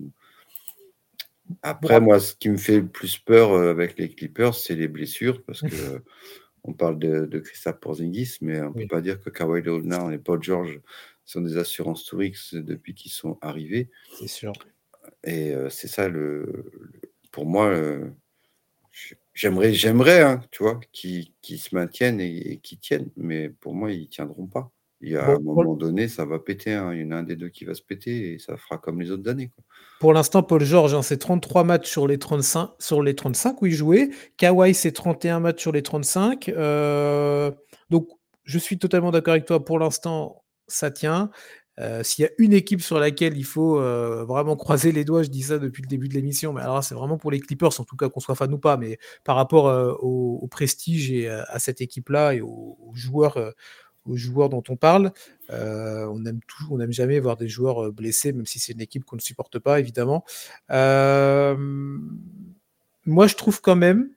[1.62, 4.88] Après, moi, ce qui me fait le plus peur euh, avec les Clippers, c'est les
[4.88, 5.66] blessures, parce que
[6.64, 10.12] on parle de, de Christophe Porzingis, mais on ne peut pas dire que Kawhi Leonard
[10.12, 10.80] et Paul George
[11.24, 13.90] sont des assurances touriques depuis qu'ils sont arrivés.
[14.18, 14.52] C'est sûr.
[15.24, 16.70] Et euh, c'est ça, le,
[17.32, 18.08] pour moi, euh,
[19.34, 23.92] j'aimerais, j'aimerais, hein, tu vois, qu'ils se maintiennent et, et qu'ils tiennent, mais pour moi,
[23.92, 24.72] ils ne tiendront pas.
[25.02, 26.74] Il y a un moment donné, ça va péter.
[26.74, 26.92] Hein.
[26.92, 29.00] Il y en a un des deux qui va se péter et ça fera comme
[29.00, 29.50] les autres années.
[29.98, 33.66] Pour l'instant, Paul George, hein, c'est 33 matchs sur les 35, sur les 35 où
[33.66, 34.10] il jouait.
[34.36, 36.50] Kawhi, c'est 31 matchs sur les 35.
[36.50, 37.50] Euh,
[37.88, 38.08] donc,
[38.44, 39.64] je suis totalement d'accord avec toi.
[39.64, 41.30] Pour l'instant, ça tient.
[41.78, 45.22] Euh, s'il y a une équipe sur laquelle il faut euh, vraiment croiser les doigts,
[45.22, 47.80] je dis ça depuis le début de l'émission, mais alors c'est vraiment pour les Clippers,
[47.80, 49.64] en tout cas qu'on soit fan ou pas, mais par rapport
[50.02, 53.38] au, prestige et à cette équipe-là et aux joueurs
[54.10, 55.12] aux joueurs dont on parle.
[55.50, 58.72] Euh, on aime tout, on n'aime jamais voir des joueurs euh, blessés, même si c'est
[58.72, 60.24] une équipe qu'on ne supporte pas, évidemment.
[60.70, 61.56] Euh,
[63.06, 64.10] moi, je trouve quand même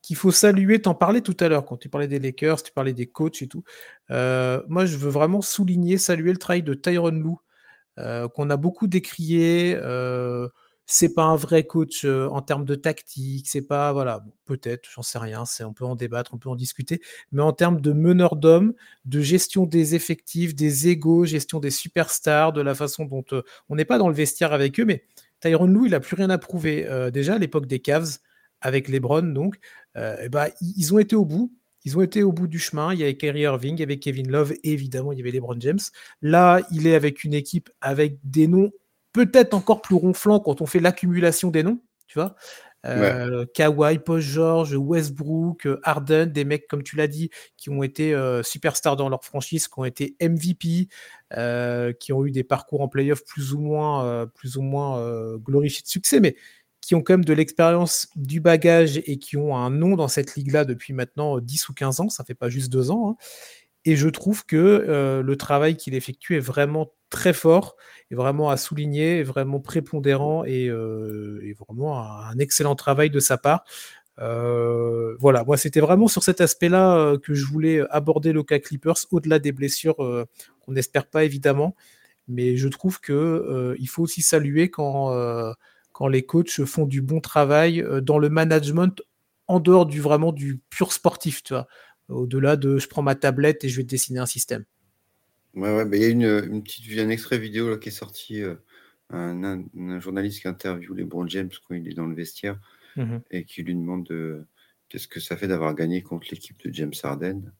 [0.00, 2.92] qu'il faut saluer, t'en parlais tout à l'heure, quand tu parlais des Lakers, tu parlais
[2.92, 3.64] des coachs et tout.
[4.10, 7.38] moi, je veux vraiment souligner, saluer le travail de Tyron Lou,
[7.96, 9.78] qu'on a beaucoup décrié
[10.86, 15.18] c'est pas un vrai coach en termes de tactique, c'est pas voilà, peut-être, j'en sais
[15.18, 17.00] rien, c'est on peut en débattre, on peut en discuter,
[17.32, 18.74] mais en termes de meneur d'hommes,
[19.04, 23.24] de gestion des effectifs, des égaux, gestion des superstars, de la façon dont
[23.68, 25.04] on n'est pas dans le vestiaire avec eux, mais
[25.40, 26.88] Tyron Lou, il a plus rien à prouver.
[27.12, 28.18] déjà à l'époque des Cavs
[28.60, 29.58] avec LeBron, donc,
[29.94, 31.52] ben, ils ont été au bout.
[31.86, 32.94] Ils ont été au bout du chemin.
[32.94, 35.60] Il y avait Kyrie Irving, il y avait Kevin Love, évidemment, il y avait LeBron
[35.60, 35.80] James.
[36.22, 38.70] Là, il est avec une équipe avec des noms
[39.14, 42.34] peut-être encore plus ronflant quand on fait l'accumulation des noms, tu vois.
[42.84, 48.14] Euh, Kawhi, Paul George, Westbrook, Harden, des mecs, comme tu l'as dit, qui ont été
[48.42, 50.88] superstars dans leur franchise, qui ont été MVP,
[51.98, 55.88] qui ont eu des parcours en playoff plus ou moins, plus ou moins glorifiés de
[55.88, 56.36] succès, mais
[56.84, 60.36] qui ont quand même de l'expérience, du bagage et qui ont un nom dans cette
[60.36, 63.08] ligue-là depuis maintenant 10 ou 15 ans, ça fait pas juste deux ans.
[63.08, 63.16] Hein.
[63.84, 67.76] Et je trouve que euh, le travail qu'il effectue est vraiment très fort,
[68.10, 73.36] est vraiment à souligner, est vraiment prépondérant et, euh, vraiment un, excellent travail de sa
[73.36, 73.64] part.
[74.20, 78.96] Euh, voilà, moi c'était vraiment sur cet aspect-là que je voulais aborder le cas Clippers,
[79.10, 81.74] au-delà des blessures qu'on n'espère pas évidemment,
[82.28, 85.12] mais je trouve que il faut aussi saluer quand
[85.92, 89.02] quand les coachs font du bon travail dans le management
[89.46, 91.66] en dehors du vraiment du pur sportif, tu vois.
[92.08, 94.64] Au-delà de je prends ma tablette et je vais dessiner un système.
[95.54, 98.56] Ouais, ouais, il y a une, petite, un extrait vidéo là, qui est sorti, euh,
[99.10, 102.58] un, journaliste qui interviewe LeBron James quand il est dans le vestiaire
[102.96, 104.46] mmh et qui lui demande euh,
[104.88, 107.52] qu'est-ce que ça fait d'avoir gagné contre l'équipe de James Harden.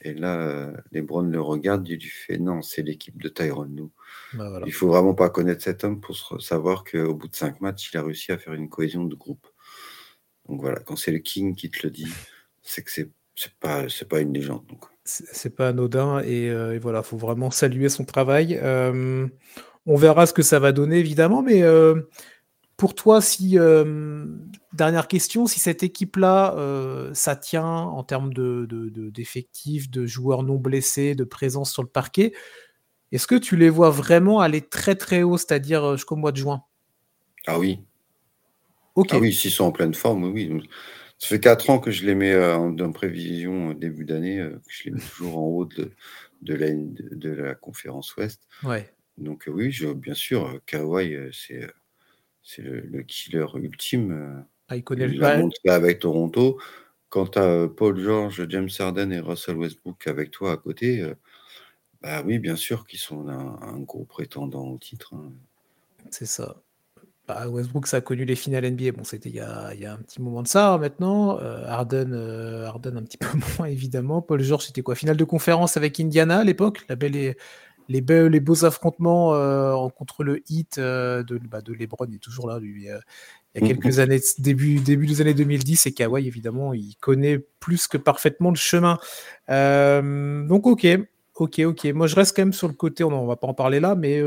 [0.00, 3.74] Et là, euh, les Browns le regardent, il lui fait non, c'est l'équipe de Tyrone
[3.74, 3.90] nous.
[4.34, 7.90] Bah, il faut vraiment pas connaître cet homme pour savoir qu'au bout de cinq matchs,
[7.92, 9.46] il a réussi à faire une cohésion de groupe.
[10.48, 12.12] Donc voilà, quand c'est le King qui te le dit,
[12.62, 14.64] c'est que c'est c'est pas c'est pas une légende.
[15.04, 18.58] C'est pas anodin et, euh, et voilà, faut vraiment saluer son travail.
[18.62, 19.26] Euh,
[19.86, 21.62] on verra ce que ça va donner évidemment, mais
[22.78, 24.24] pour toi, si euh,
[24.72, 28.68] dernière question, si cette équipe-là, euh, ça tient en termes de,
[29.10, 32.32] d'effectifs, de, joueurs non blessés, de présence sur le parquet,
[33.10, 36.36] est-ce que tu les vois vraiment aller très très haut, c'est-à-dire euh, jusqu'au mois de
[36.36, 36.62] juin?
[37.48, 37.80] Ah oui.
[38.94, 39.08] Ok.
[39.10, 40.62] Ah oui, s'ils sont en pleine forme, oui.
[41.18, 44.90] Ça fait 4 ans que je les mets en, prévision début d'année, que je les
[44.92, 45.90] mets toujours en haut de,
[46.42, 48.46] de, la, de, la conférence Ouest.
[48.62, 48.92] Ouais.
[49.18, 54.12] Donc oui, je, bien sûr, Kawhi, c'est le, killer ultime.
[54.12, 56.58] Euh, ah, il connaît il le montré avec Toronto.
[57.08, 61.00] Quand tu as euh, Paul George, James Harden et Russell Westbrook avec toi à côté,
[61.00, 61.14] euh,
[62.00, 65.14] bah oui, bien sûr qu'ils sont un, gros prétendant au titre.
[65.14, 65.32] Hein.
[66.10, 66.62] C'est ça.
[67.28, 68.92] Bah, Westbrook, ça a connu les finales NBA.
[68.92, 71.38] Bon, c'était il, y a, un petit moment de ça maintenant.
[71.38, 72.14] Harden,
[72.66, 74.22] Harden, un petit peu moins, évidemment.
[74.22, 74.94] Paul George, c'était quoi?
[74.94, 76.84] Finale de conférence avec Indiana à l'époque?
[76.88, 77.36] La belle et
[77.88, 82.58] les, beaux, affrontements euh, contre le hit euh, de, bah, de Lebron est toujours là,
[82.58, 82.90] lui.
[82.90, 82.98] Euh,
[83.54, 83.78] il y a mm-hmm.
[83.78, 88.50] quelques années, début, début des années 2010, et Kawhi, évidemment, il connaît plus que parfaitement
[88.50, 88.98] le chemin.
[89.48, 90.86] donc, ok,
[91.40, 91.84] ok, ok.
[91.94, 93.94] Moi, je reste quand même sur le côté, on ne va pas en parler là,
[93.94, 94.20] mais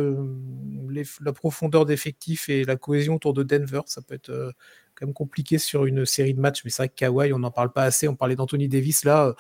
[1.22, 4.54] la profondeur d'effectifs et la cohésion autour de Denver, ça peut être
[4.96, 6.64] quand même compliqué sur une série de matchs.
[6.64, 8.08] Mais c'est vrai que Kawhi, on n'en parle pas assez.
[8.08, 9.34] On parlait d'Anthony Davis là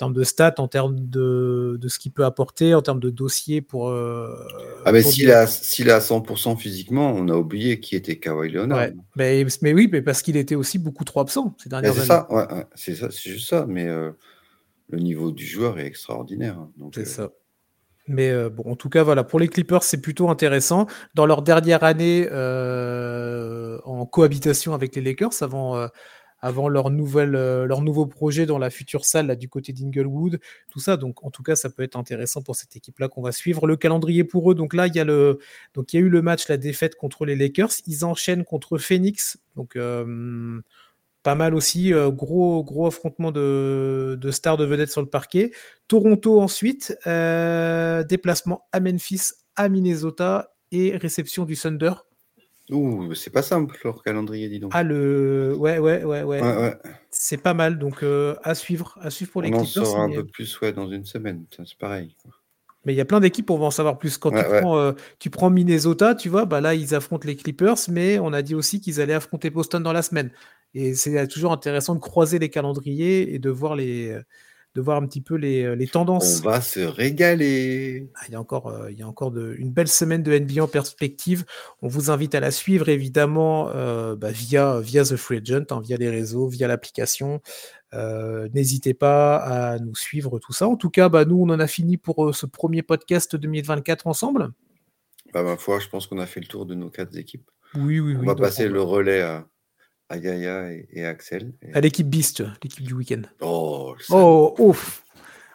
[0.00, 3.60] termes de stats, en termes de, de ce qu'il peut apporter, en termes de dossier
[3.60, 3.90] pour.
[3.90, 4.34] Euh,
[4.86, 8.88] ah, mais s'il est, à 100% physiquement, on a oublié qui était Kawhi Leonard.
[9.14, 12.06] mais, mais, oui, mais parce qu'il était aussi beaucoup trop absent ces dernières années.
[12.06, 13.66] Ça, ouais, c'est ça, c'est juste ça.
[13.68, 14.10] Mais euh,
[14.90, 16.58] le niveau du joueur est extraordinaire.
[16.58, 17.30] Hein, c'est euh, ça.
[18.08, 20.86] Mais bon, en tout cas, voilà, pour les Clippers, c'est plutôt intéressant.
[21.14, 25.88] Dans leur dernière année en cohabitation avec les Lakers, avant,
[26.42, 30.40] avant leur, nouvelle, euh, leur nouveau projet dans la future salle là, du côté d'Inglewood,
[30.70, 30.96] tout ça.
[30.96, 33.66] Donc, en tout cas, ça peut être intéressant pour cette équipe-là qu'on va suivre.
[33.66, 35.38] Le calendrier pour eux, donc là, il y, a le,
[35.74, 37.72] donc, il y a eu le match, la défaite contre les Lakers.
[37.86, 39.38] Ils enchaînent contre Phoenix.
[39.56, 40.60] Donc, euh,
[41.22, 41.92] pas mal aussi.
[41.92, 45.52] Euh, gros, gros affrontement de, de, stars de vedettes sur le parquet.
[45.88, 46.96] Toronto ensuite.
[47.04, 51.92] déplacement à Memphis, à Minnesota et réception du Thunder
[52.70, 54.70] Ouh, c'est pas simple leur calendrier, dis donc.
[54.74, 56.74] Ah le ouais ouais ouais ouais.
[57.10, 60.10] C'est pas mal donc euh, à suivre, à suivre pour les On en saura un
[60.10, 62.14] peu plus ouais dans une semaine, c'est pareil.
[62.86, 64.16] Mais il y a plein d'équipes, on va en savoir plus.
[64.16, 67.76] Quand tu, prends, euh, tu prends Minnesota, tu vois, bah là, ils affrontent les Clippers,
[67.90, 70.30] mais on a dit aussi qu'ils allaient affronter Boston dans la semaine.
[70.74, 74.16] Et c'est toujours intéressant de croiser les calendriers et de voir les,
[74.74, 76.40] de voir un petit peu les, euh, les tendances.
[76.40, 78.08] On va se régaler.
[78.14, 80.36] Ah, il y a encore, euh, il y a encore de, une belle semaine de
[80.36, 81.44] NBA en perspective.
[81.82, 85.80] On vous invite à la suivre évidemment euh, bah, via, via The Free Agent, hein,
[85.80, 87.40] via les réseaux, via l'application.
[87.92, 90.68] N'hésitez pas à nous suivre tout ça.
[90.68, 94.52] En tout cas, bah, nous, on en a fini pour ce premier podcast 2024 ensemble.
[95.34, 97.50] Bah, ma foi, je pense qu'on a fait le tour de nos quatre équipes.
[97.74, 99.44] Oui, oui, on va passer le relais à,
[100.10, 101.52] à Gaïa et, Axel.
[101.72, 103.22] À l'équipe Beast, l'équipe du week-end.
[103.40, 105.04] Oh, oh ouf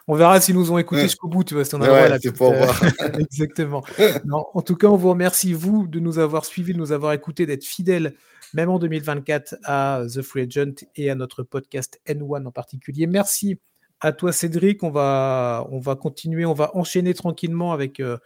[0.08, 2.80] on verra s'ils nous ont écoutés jusqu'au bout, tu vois, on a pour voir.
[3.18, 3.84] Exactement.
[4.30, 7.44] en tout cas, on vous remercie, vous, de nous avoir suivis, de nous avoir écoutés,
[7.44, 8.14] d'être fidèles,
[8.54, 13.08] même en 2024, à The Free Agent et à notre podcast N1 en particulier.
[13.08, 13.58] Merci
[14.00, 14.84] à toi, Cédric.
[14.84, 17.98] On va, on va continuer, on va enchaîner tranquillement avec.
[17.98, 18.16] Euh,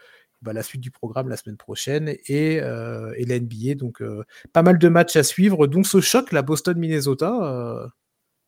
[0.42, 3.74] bah, la suite du programme la semaine prochaine et, euh, et la NBA.
[3.74, 4.02] Donc,
[4.52, 7.90] pas mal de matchs à suivre, dont ce choc, la Boston-Minnesota.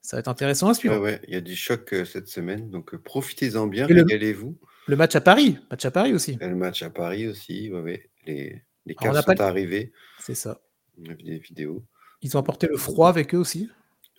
[0.01, 0.99] ça va être intéressant à suivre.
[0.99, 4.59] Ouais, il y a du choc cette semaine, donc profitez-en bien, régalez-vous.
[4.89, 6.37] Le, match à Paris, match à Paris aussi.
[6.41, 9.93] le match à Paris aussi, ouais, Les, les cartes sont arrivés.
[10.19, 10.61] C'est ça.
[10.99, 11.85] On a vu des vidéos.
[12.23, 13.69] Ils ont apporté le froid avec eux aussi.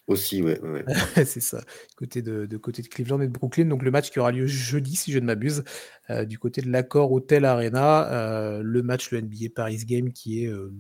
[0.08, 0.60] Aussi, ouais.
[0.60, 0.84] ouais.
[1.26, 1.62] c'est ça.
[1.96, 3.66] Côté de, côté de Cleveland et de Brooklyn.
[3.66, 5.64] Donc le match qui aura lieu jeudi, si je ne m'abuse,
[6.10, 8.12] euh, du côté de l'accord Hotel Arena.
[8.12, 10.74] Euh, le match, le NBA Paris Game, qui est euh,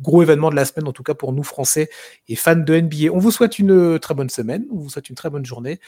[0.00, 1.90] gros événement de la semaine, en tout cas pour nous Français
[2.28, 3.12] et fans de NBA.
[3.12, 4.64] On vous souhaite une très bonne semaine.
[4.72, 5.78] On vous souhaite une très bonne journée.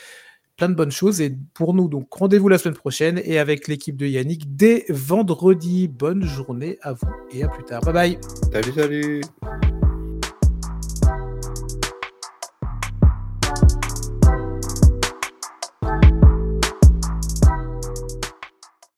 [0.58, 1.22] Plein de bonnes choses.
[1.22, 5.88] Et pour nous, donc rendez-vous la semaine prochaine et avec l'équipe de Yannick dès vendredi.
[5.88, 7.80] Bonne journée à vous et à plus tard.
[7.80, 8.18] Bye bye.
[8.52, 9.20] Salut, salut.